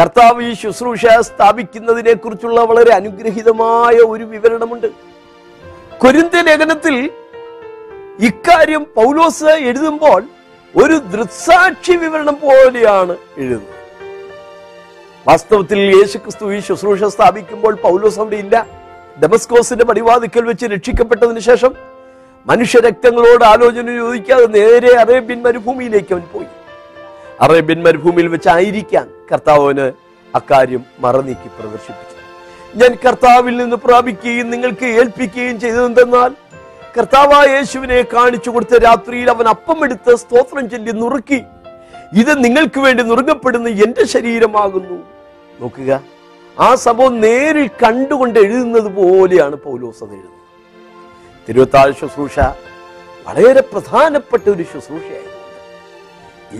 കർത്താവ് 0.00 0.42
ഈ 0.42 0.54
ശുശ്രൂഷ 0.54 1.06
സ്ഥാപിക്കുന്നതിനെ 1.20 2.12
കുറിച്ചുള്ള 2.12 2.60
വളരെ 2.60 2.92
അനുഗ്രഹീതമായ 2.92 3.94
ഒരു 3.94 4.24
വിവരണമുണ്ട്. 4.24 5.09
കൊരിന്ത 6.02 6.36
ലേഖനത്തിൽ 6.48 7.10
ഇക്കാര്യം 8.20 8.86
പൗലോസ് 8.96 9.44
എഴുതുമ്പോൾ 9.44 10.20
ഒരു 10.76 10.92
ദൃക്സാക്ഷി 10.92 11.92
വിവരണം 11.92 12.36
പോലെയാണ് 12.42 13.16
എഴുതുന്നത്. 13.38 13.76
വാസ്തവത്തിൽ 15.28 15.78
യേശുക്രിസ്തു 15.78 16.54
ഈ 16.54 16.60
ശുശ്രൂഷ 16.60 17.02
സ്ഥാപിക്കുമ്പോൾ 17.04 17.74
പൗലോസ് 17.74 18.20
അവിടെ 18.20 18.36
ഇല്ല. 18.36 18.66
ഡെമസ്കോസിന്റെ 19.22 19.84
പടിവാതിക്കൽ 19.84 20.44
വെച്ച് 20.44 20.66
രക്ഷിക്കപ്പെട്ടതിന് 20.66 21.38
ശേഷം 21.38 21.74
മനുഷ്യരക്തങ്ങളോട് 22.46 23.44
ആലോചന 23.44 23.96
ചോദിക്കാതെ 23.96 24.46
നേരെ 24.46 24.98
അറേബ്യൻ 24.98 25.42
മരുഭൂമിയിലേക്ക് 25.42 26.12
അവൻ 26.12 26.22
പോയി. 26.34 26.46
അറേബ്യൻ 27.40 27.82
മരുഭൂമിയിൽ 27.82 28.28
വെച്ചായിരിക്കാൻ 28.28 29.08
കർത്താവിന് 29.32 29.92
അക്കാര്യം 30.34 30.84
മറനീക്കി 30.98 31.48
പ്രദർശിപ്പിച്ചു. 31.48 32.09
ഞാൻ 32.76 32.98
കർത്താവിൽ 33.04 33.56
നിന്ന് 33.56 33.76
പ്രാപിക്കുകയും 33.76 34.50
നിങ്ങൾക്ക് 34.50 34.86
ഏൽപ്പിക്കുകയും 34.86 35.60
ചെയ്തതെന്തെന്നാൽ 35.60 36.30
കർത്താവായ 36.98 37.46
യേശുവിനെ 37.48 38.02
കാണിച്ചു 38.02 38.50
കൊടുത്ത 38.50 38.78
രാത്രിയിൽ 38.78 39.30
അവൻ 39.30 39.48
അപ്പം 39.48 39.84
എടുത്ത് 39.84 40.16
സ്തോത്രം 40.16 40.70
ചൊല്ലി 40.70 40.92
നുറുക്കി. 40.92 41.42
ഇത് 42.12 42.44
നിങ്ങൾക്ക് 42.44 42.80
വേണ്ടി 42.80 43.02
നുറുങ്ങപ്പെടുന്ന 43.02 43.68
എന്റെ 43.68 44.04
ശരീരമാകുന്നു. 44.04 44.98
നോക്കുക 45.60 46.02
ആ 46.58 46.74
സംഭവം 46.74 47.20
നേരിൽ 47.20 47.68
കണ്ടുകൊണ്ട് 47.68 48.38
എഴുതുന്നത് 48.38 48.96
പോലെയാണ് 48.96 49.56
പൗലോസ് 49.56 50.04
അത് 50.04 50.10
എഴുതുന്നത്. 50.10 50.40
തിരുവത്താഴ് 51.48 51.92
ശുശ്രൂഷ 51.92 52.38
വളരെ 53.28 53.60
പ്രധാനപ്പെട്ട 53.60 54.48
ഒരു 54.48 54.62
ശുശ്രൂഷയായിരുന്നു 54.62 55.38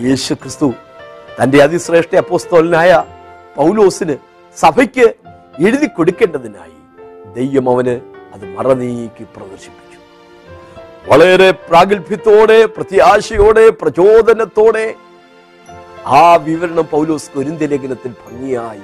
യേശു 0.09 0.33
ക്രിസ്തു 0.33 0.73
തന്റെ 1.43 1.63
അതിശ്രേഷ്ഠ 1.63 2.15
അപ്പോസ്തോലനായ 2.15 3.03
പൗലോസിന് 3.55 4.15
സഭയ്ക്ക് 4.57 5.20
എഴുതി 5.59 5.85
കൊടുക്കേണ്ടതിനായി 5.85 6.77
ദൈവം 7.33 7.69
അവന് 7.69 8.01
അത് 8.33 8.45
മറനീക്കി 8.45 9.23
പ്രദർശിപ്പിച്ചു. 9.23 9.97
വളരെ 11.11 11.51
പ്രാഗൽഭ്യത്തോടെ 11.51 12.65
പ്രത്യാശയോടെ 12.65 13.69
പ്രചോദനത്തോടെ 13.69 14.95
ആ 16.05 16.35
വിവരണം 16.35 16.87
പൗലോസ് 16.91 17.31
കൊരിന്ത്യ 17.31 17.67
ലേഖനത്തിൽ 17.67 18.13
ഭംഗിയായി 18.27 18.81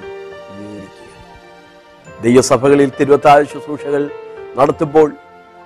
ദൈവസഭകളിൽ 2.22 2.92
തിരുവത്താഴ 3.00 3.42
ശുശ്രൂഷകൾ 3.42 4.10
നടത്തുമ്പോൾ 4.56 5.12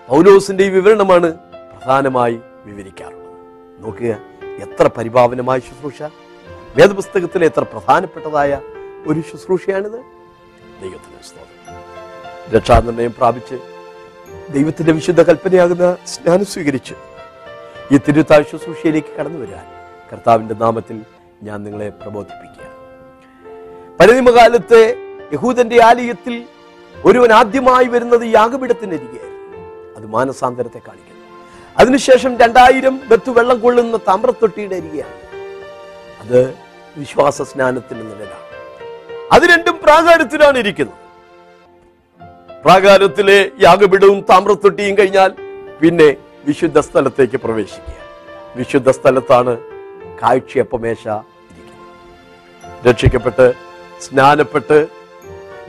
പൗലോസിന്റെ 0.09 0.65
ഈ 0.65 0.69
വിവരണമാണ് 0.69 1.35
പ്രധാനമായി 1.35 2.41
വിവരിക്കാറുള്ളത്. 2.65 3.85
നോക്കുക 3.85 4.19
എത്ര 4.63 4.91
പരിപാവനമായ 4.97 5.59
ശുശ്രൂഷ. 5.59 6.03
വേദപുസ്തകത്തിലെ 6.77 7.47
എത്ര 7.47 7.63
പ്രധാനപ്പെട്ടതായ 7.63 8.61
ഒരു 9.07 9.21
ശുശ്രൂഷയാണിത്. 9.21 10.22
ദൈവത്തിന് 10.83 11.23
സ്തോത്രം. 11.29 12.53
രക്ഷാനിർണയം 12.55 13.15
പ്രാപിച്ച് 13.19 13.57
ദൈവത്തിന്റെ 14.53 14.93
വിശുദ്ധ 14.93 15.23
കൽപ്പനയാകുന്ന 15.23 15.97
സ്നാനം 16.07 16.45
സ്വീകരിച്ച് 16.45 16.95
ഈ 17.93 17.99
തിരുത്താഴ് 17.99 18.45
ശുശ്രൂഷയിലേക്ക് 18.53 19.13
കടന്നു 19.19 19.39
വരാൻ 19.47 19.67
കർത്താവിന്റെ 20.13 20.55
നാമത്തിൽ 20.55 20.97
ഞാൻ 21.43 21.59
നിങ്ങളെ 21.65 21.89
പ്രബോധിപ്പിക്കുക 21.89 22.69
പരിണിമകാലത്തെ 24.01 24.83
യഹൂദന്റെ 25.33 25.79
ആലയത്തിൽ 25.85 26.35
ഒരുവൻ 27.05 27.33
ആദ്യമായി 27.33 27.87
വരുന്നത് 27.87 28.25
യാഗപീഠത്തിനരികെയായിരുന്നു 28.35 29.61
അത് 29.97 30.07
മാനസാന്തരത്തെ 30.07 30.81
കാണിക്കുന്നു. 30.89 31.23
അതിനുശേഷം 31.79 32.33
രണ്ടായിരം 32.39 33.01
ബത്ത് 33.09 33.31
വെള്ളം 33.31 33.59
കൊള്ളുന്ന 33.61 33.97
താമ്രത്തൊട്ടിയുടെ 33.97 34.77
അരികെയാണ്. 34.77 35.19
അത് 36.23 36.41
വിശ്വാസ 36.97 37.43
സ്നാനത്തിന് 37.43 38.01
നിഴലാണ്. 38.01 38.42
അത് 39.33 39.43
രണ്ടും 39.43 39.79
പ്രാകാരത്തിലാണ് 39.83 40.59
ഇരിക്കുന്നത്. 40.59 40.95
പ്രാകാരത്തിലെ 42.65 43.51
യാഗപീഠവും 43.61 44.21
താമ്രത്തൊട്ടിയും 44.21 44.99
കഴിഞ്ഞാൽ 44.99 45.33
പിന്നെ 45.81 46.17
വിശുദ്ധ 46.45 46.79
സ്ഥലത്തേക്ക് 46.79 47.37
പ്രവേശിക്കുക. 47.37 47.95
വിശുദ്ധ 48.57 48.91
സ്ഥലത്താണ് 48.91 49.59
കാഴ്ചയപ്പമേശ 50.23 51.09
ഇരിക്കുന്നത്. 51.09 52.89
രക്ഷിക്കപ്പെട്ട് 52.89 53.53
സ്നാനപ്പെട്ട് 54.01 54.89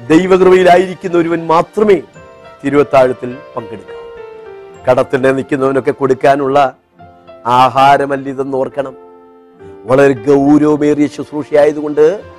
ദൈവകൃപയിലായിരിക്കുന്ന 0.08 1.18
ഒരുവൻ 1.18 1.48
മാത്രമേ 1.48 2.02
തിരുവത്താഴത്തിൽ 2.64 3.38
പങ്കെടുക്കൂ. 3.56 3.94
കടത്തിനെ 4.90 5.32
നിൽക്കുന്നവനൊക്കെ 5.32 5.92
കൊടുക്കാനുള്ള 5.92 6.76
ആഹാരമല്ലിതെന്ന് 7.46 8.58
ഓർക്കണം. 8.58 8.96
വളരെ 9.84 10.14
ഗൗരവമേറിയ 10.14 11.08
ശുശ്രൂഷയായതുകൊണ്ട് 11.08 12.34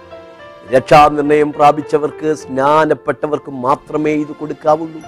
രക്ഷാനിർണയം 0.70 1.52
പ്രാപിച്ചവർക്ക് 1.52 2.34
സ്നാനപ്പെട്ടവർക്ക് 2.34 3.50
മാത്രമേ 3.50 4.12
ഇത് 4.12 4.28
കൊടുക്കാവുള്ളൂ. 4.28 5.00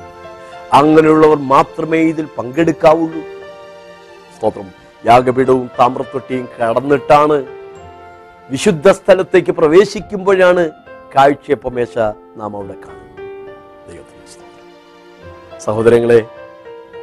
അങ്ങനെയുള്ളവർ 0.72 1.36
മാത്രമേ 1.36 1.98
ഇതിൽ 1.98 2.26
പങ്കെടുക്കാവുള്ളൂ. 2.38 3.20
സ്തോത്രം. 4.36 4.70
യാഗപീഠവും 5.06 5.70
താമ്രത്തൊട്ടിയും 5.78 6.48
കടന്നിട്ടാണ് 6.60 7.46
വിശുദ്ധ 8.50 8.90
സ്ഥലത്തേക്ക് 8.90 9.50
പ്രവേശിക്കുമ്പോഴാണ് 9.50 10.70
കാഴ്ചയപ്പമേശ 11.16 11.98
നാം 12.36 12.56
അവിടെ 12.56 12.72
കാണുന്നത്. 12.72 13.06
സഹോദരങ്ങളെ 15.60 16.26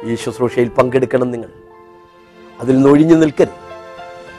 ഈ 0.04 0.14
ശുശ്രൂഷയിൽ 0.14 0.68
പങ്കെടുക്കണം 0.68 1.30
നിങ്ങൾ. 1.30 1.48
അതിൽ 2.60 2.74
നിന്ന് 2.74 2.88
ഒഴിഞ്ഞു 2.88 3.14
നിൽക്കരുത്. 3.14 3.64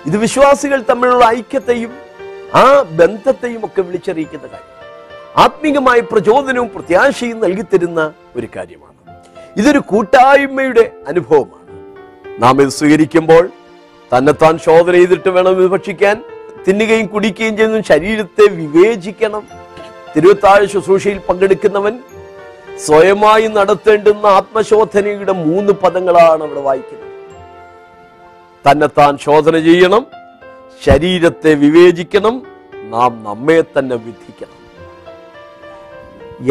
ഇത് 0.05 0.17
വിശ്വാസികൾ 0.17 0.83
തമ്മിലുള്ള 0.89 1.25
ഐക്യത്തെയും 1.25 2.04
ആ 2.55 2.81
ബന്ധത്തെയും 2.81 3.61
ഒക്കെ 3.65 3.81
വിളിച്ചറിയിക്കുന്ന 3.81 4.47
കാര്യം. 4.47 4.71
ആത്മീകമായ 5.37 5.99
പ്രചോദനവും 5.99 6.69
പ്രത്യാശയും 6.75 7.39
നൽകിത്തരുന്ന 7.39 8.13
ഒരു 8.35 8.47
കാര്യമാണ്. 8.55 8.93
ഇതൊരു 9.57 9.79
കൂട്ടായ്മയുടെ 9.79 10.91
അനുഭവമാണ്. 11.07 11.65
നാം 12.43 12.61
ഇത് 12.61 12.69
സ്വീകരിക്കുമ്പോൾ 12.69 13.49
തന്നെത്താൻ 14.17 14.57
ശോധന 14.57 14.91
ചെയ്തിട്ട് 14.91 15.29
വേണം 15.29 15.55
വിഭക്ഷിക്കാൻ 15.57 16.23
തിന്നുകയും 16.67 17.07
കുടിക്കുകയും 17.07 17.57
ചെയ്യുന്ന 17.57 17.81
ശരീരത്തെ 17.81 18.45
വിവേചിക്കണം. 18.49 19.43
തിരുവത്താഴ് 20.15 20.65
ശുശ്രൂഷയിൽ 20.65 21.17
പങ്കെടുക്കുന്നവൻ 21.17 21.99
സ്വയമായി 22.85 23.47
നടത്തേണ്ടുന്ന 23.47 24.25
ആത്മശോധനയുടെ 24.27 25.31
മൂന്ന് 25.31 25.73
പദങ്ങളാണ് 25.73 26.43
അവിടെ 26.43 26.61
വായിക്കുന്നത്. 26.61 27.11
തന്നെത്താൻ 28.65 29.17
ശോധന 29.17 29.59
ചെയ്യണം 29.59 30.05
ശരീരത്തെ 30.83 31.53
വിവേചിക്കണം 31.53 32.43
നാം 32.73 33.23
നമ്മെ 33.23 33.63
തന്നെ 33.79 33.95
വിധിക്കണം. 33.95 34.55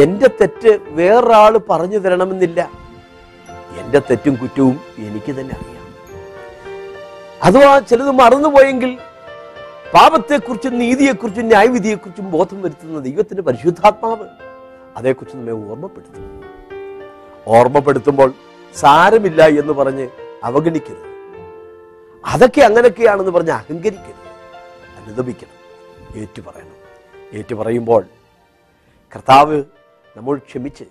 എന്റെ 0.01 0.27
തെറ്റ് 0.27 0.79
വേറൊരാൾ 0.87 1.57
പറഞ്ഞു 1.57 1.97
തരണമെന്നില്ല. 1.97 2.71
എന്റെ 3.79 3.99
തെറ്റും 3.99 4.35
കുറ്റവും 4.35 4.79
എനിക്ക് 4.97 5.31
തന്നെ 5.31 5.55
അറിയാം. 5.55 5.75
അഥവാ 7.43 7.79
ചിലത് 7.79 8.11
മറന്നുപോയെങ്കിൽ 8.11 8.97
പാപത്തെക്കുറിച്ചും 9.93 10.79
നീതിയെക്കുറിച്ചും 10.79 11.47
ന്യായവിധിയെക്കുറിച്ചും 11.47 12.31
ബോധം 12.31 12.61
വരുത്തുന്ന 12.61 12.99
ദൈവത്തിന്റെ 12.99 13.41
പരിശുദ്ധാത്മാവ് 13.41 14.27
അതേക്കുറിച്ച് 14.97 15.37
നമ്മെ 15.37 15.53
ഓർമ്മപ്പെടുത്തും. 15.53 16.43
ഓർമ്മപ്പെടുത്തുമ്പോൾ 17.47 18.33
സാരമില്ല 18.75 19.47
എന്ന് 19.47 19.73
പറഞ്ഞ് 19.73 20.07
അവഗണിക്കരുത്. 20.43 21.14
അതൊക്കെ 22.25 22.61
അങ്ങനെയൊക്കെയാണെന്ന് 22.61 23.31
പറഞ്ഞ് 23.31 23.51
അഹങ്കരിക്കരുത്. 23.51 24.25
അനുദപിക്കണം. 24.97 25.55
ഏറ്റു 26.19 26.41
പറയണം. 26.41 26.75
ഏറ്റു 27.37 27.55
പറയുമ്പോൾ 27.55 28.05
കർത്താവ് 29.15 29.63
നമ്മൾ 30.17 30.37
ക്ഷമിച്ച് 30.37 30.83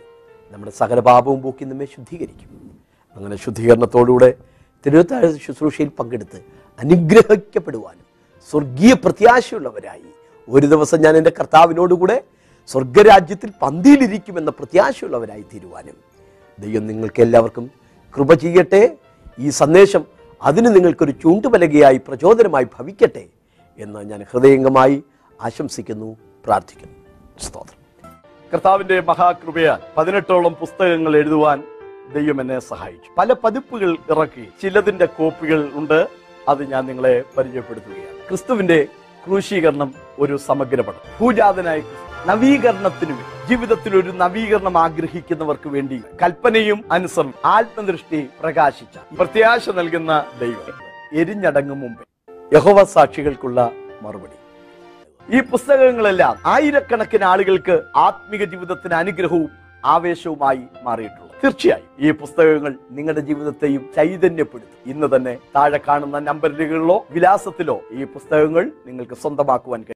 നമ്മുടെ 0.50 0.72
സകല 0.72 1.00
പാപവും 1.00 1.42
പോക്കി 1.42 1.64
നമ്മെ 1.64 1.84
ശുദ്ധീകരിക്കും. 1.84 2.78
അങ്ങനെ 3.16 3.36
ശുദ്ധീകരണത്തോടുകൂടെ 3.36 4.34
തിരുവത്താഴ 4.86 5.36
ശുശ്രൂഷയിൽ 5.36 5.88
പങ്കെടുത്ത് 5.88 6.44
അനുഗ്രഹിക്കപ്പെടുവാനും 6.78 8.04
സ്വർഗീയ 8.50 8.92
പ്രത്യാശയുള്ളവരായി. 8.92 10.02
ഒരു 10.48 10.66
ദിവസം 10.66 11.00
ഞാൻ 11.00 11.16
എന്റെ 11.16 11.32
കർത്താവിനോടുകൂടെ 11.40 12.24
സ്വർഗരാജ്യത്തിൽ 12.66 13.52
പന്തിയിലിരിക്കുമെന്ന 13.62 14.50
പ്രത്യാശയുള്ളവരായി 14.50 15.42
തീരുവാനും 15.42 15.96
ദൈവം 16.58 16.86
നിങ്ങൾക്ക് 16.86 17.22
എല്ലാവർക്കും 17.22 17.70
കൃപ 18.16 18.34
ചെയ്യട്ടെ. 18.34 18.96
ഈ 19.38 19.50
സന്ദേശം 19.50 20.13
അതിന് 20.42 20.74
നിങ്ങൾക്കൊരു 20.76 21.10
ചൂണ്ടുപലകയായി 21.10 22.00
പ്രചോദനമായി 22.08 22.64
ഭവിക്കട്ടെ 22.64 23.26
എന്ന് 23.78 24.00
ഞാൻ 24.00 24.26
ഹൃദയംഗമായി 24.30 25.04
ആശംസിക്കുന്നു 25.42 26.16
പ്രാർത്ഥിക്കുന്നു. 26.44 26.94
സ്തോത്രം. 27.40 27.84
കർത്താവിന്റെ 28.54 29.00
മഹാകൃപയാൽ 29.00 29.78
പതിനെട്ടോളം 29.96 30.54
പുസ്തകങ്ങൾ 30.54 31.16
എഴുതുവാൻ 31.16 31.62
ദൈവം 32.14 32.40
എന്നെ 32.40 32.58
സഹായിച്ചു. 32.58 33.10
പല 33.18 33.32
പതിപ്പുകൾ 33.32 33.92
ഇറക്കി 33.94 34.48
ചിലതിന്റെ 34.62 35.06
കോപ്പികൾ 35.06 35.70
ഉണ്ട്. 35.74 36.08
അത് 36.48 36.70
ഞാൻ 36.70 36.86
നിങ്ങളെ 36.86 37.22
പരിചയപ്പെടുത്തുകയാണ്. 37.38 38.28
ക്രിസ്തുവിന്റെ 38.28 38.86
ക്രൂശീകരണം 39.26 39.94
ഒരു 40.18 40.36
സമഗ്രപടം. 40.36 41.18
ഭൂജാതനായ 41.20 41.80
ക്രിസ്തു 41.80 42.13
നവീകരണത്തിനു 42.28 43.12
വേണ്ടി 43.12 43.48
ജീവിതത്തിൽ 43.48 43.96
ഒരു 43.96 44.10
നവീകരണം 44.10 44.78
ആഗ്രഹിക്കുന്നവർക്ക് 44.78 45.68
വേണ്ടി 45.68 46.02
കൽപ്പനയും 46.22 46.84
അനുസരണം 46.92 47.34
ആത്മദൃഷ്ടി 47.44 48.28
പ്രകാശിച്ച 48.40 49.14
പ്രത്യാശ 49.18 49.70
നൽകുന്ന 49.70 50.24
ദൈവം. 50.40 50.78
എരിഞ്ഞടങ്ങും 51.12 51.80
മുമ്പേ 51.80 52.04
യഹോവ 52.56 52.84
സാക്ഷികൾക്കുള്ള 52.84 53.70
മറുപടി. 54.02 54.38
ഈ 55.36 55.40
പുസ്തകങ്ങളെല്ലാം 55.42 56.36
ആയിരക്കണക്കിന് 56.46 57.24
ആളുകൾക്ക് 57.24 57.82
ആത്മീക 57.96 58.44
ജീവിതത്തിന് 58.44 58.94
അനുഗ്രഹവും 58.94 59.50
ആവേശവുമായി 59.84 60.62
മാറിയിട്ടുള്ളൂ 60.82 61.30
തീർച്ചയായും 61.42 61.88
ഈ 61.98 62.10
പുസ്തകങ്ങൾ 62.10 62.74
നിങ്ങളുടെ 62.90 63.20
ജീവിതത്തെയും 63.20 63.82
ചൈതന്യപ്പെടുത്തും. 63.96 64.90
ഇന്ന് 64.90 65.16
തന്നെ 65.16 65.34
താഴെ 65.56 65.80
കാണുന്ന 65.88 66.18
നമ്പറുകളിലോ 66.18 67.06
വിലാസത്തിലോ 67.10 67.80
ഈ 67.92 68.04
പുസ്തകങ്ങൾ 68.04 68.70
നിങ്ങൾക്ക് 68.86 69.14
സ്വന്തമാക്കുവാൻ 69.14 69.80
കഴിയും. 69.82 69.92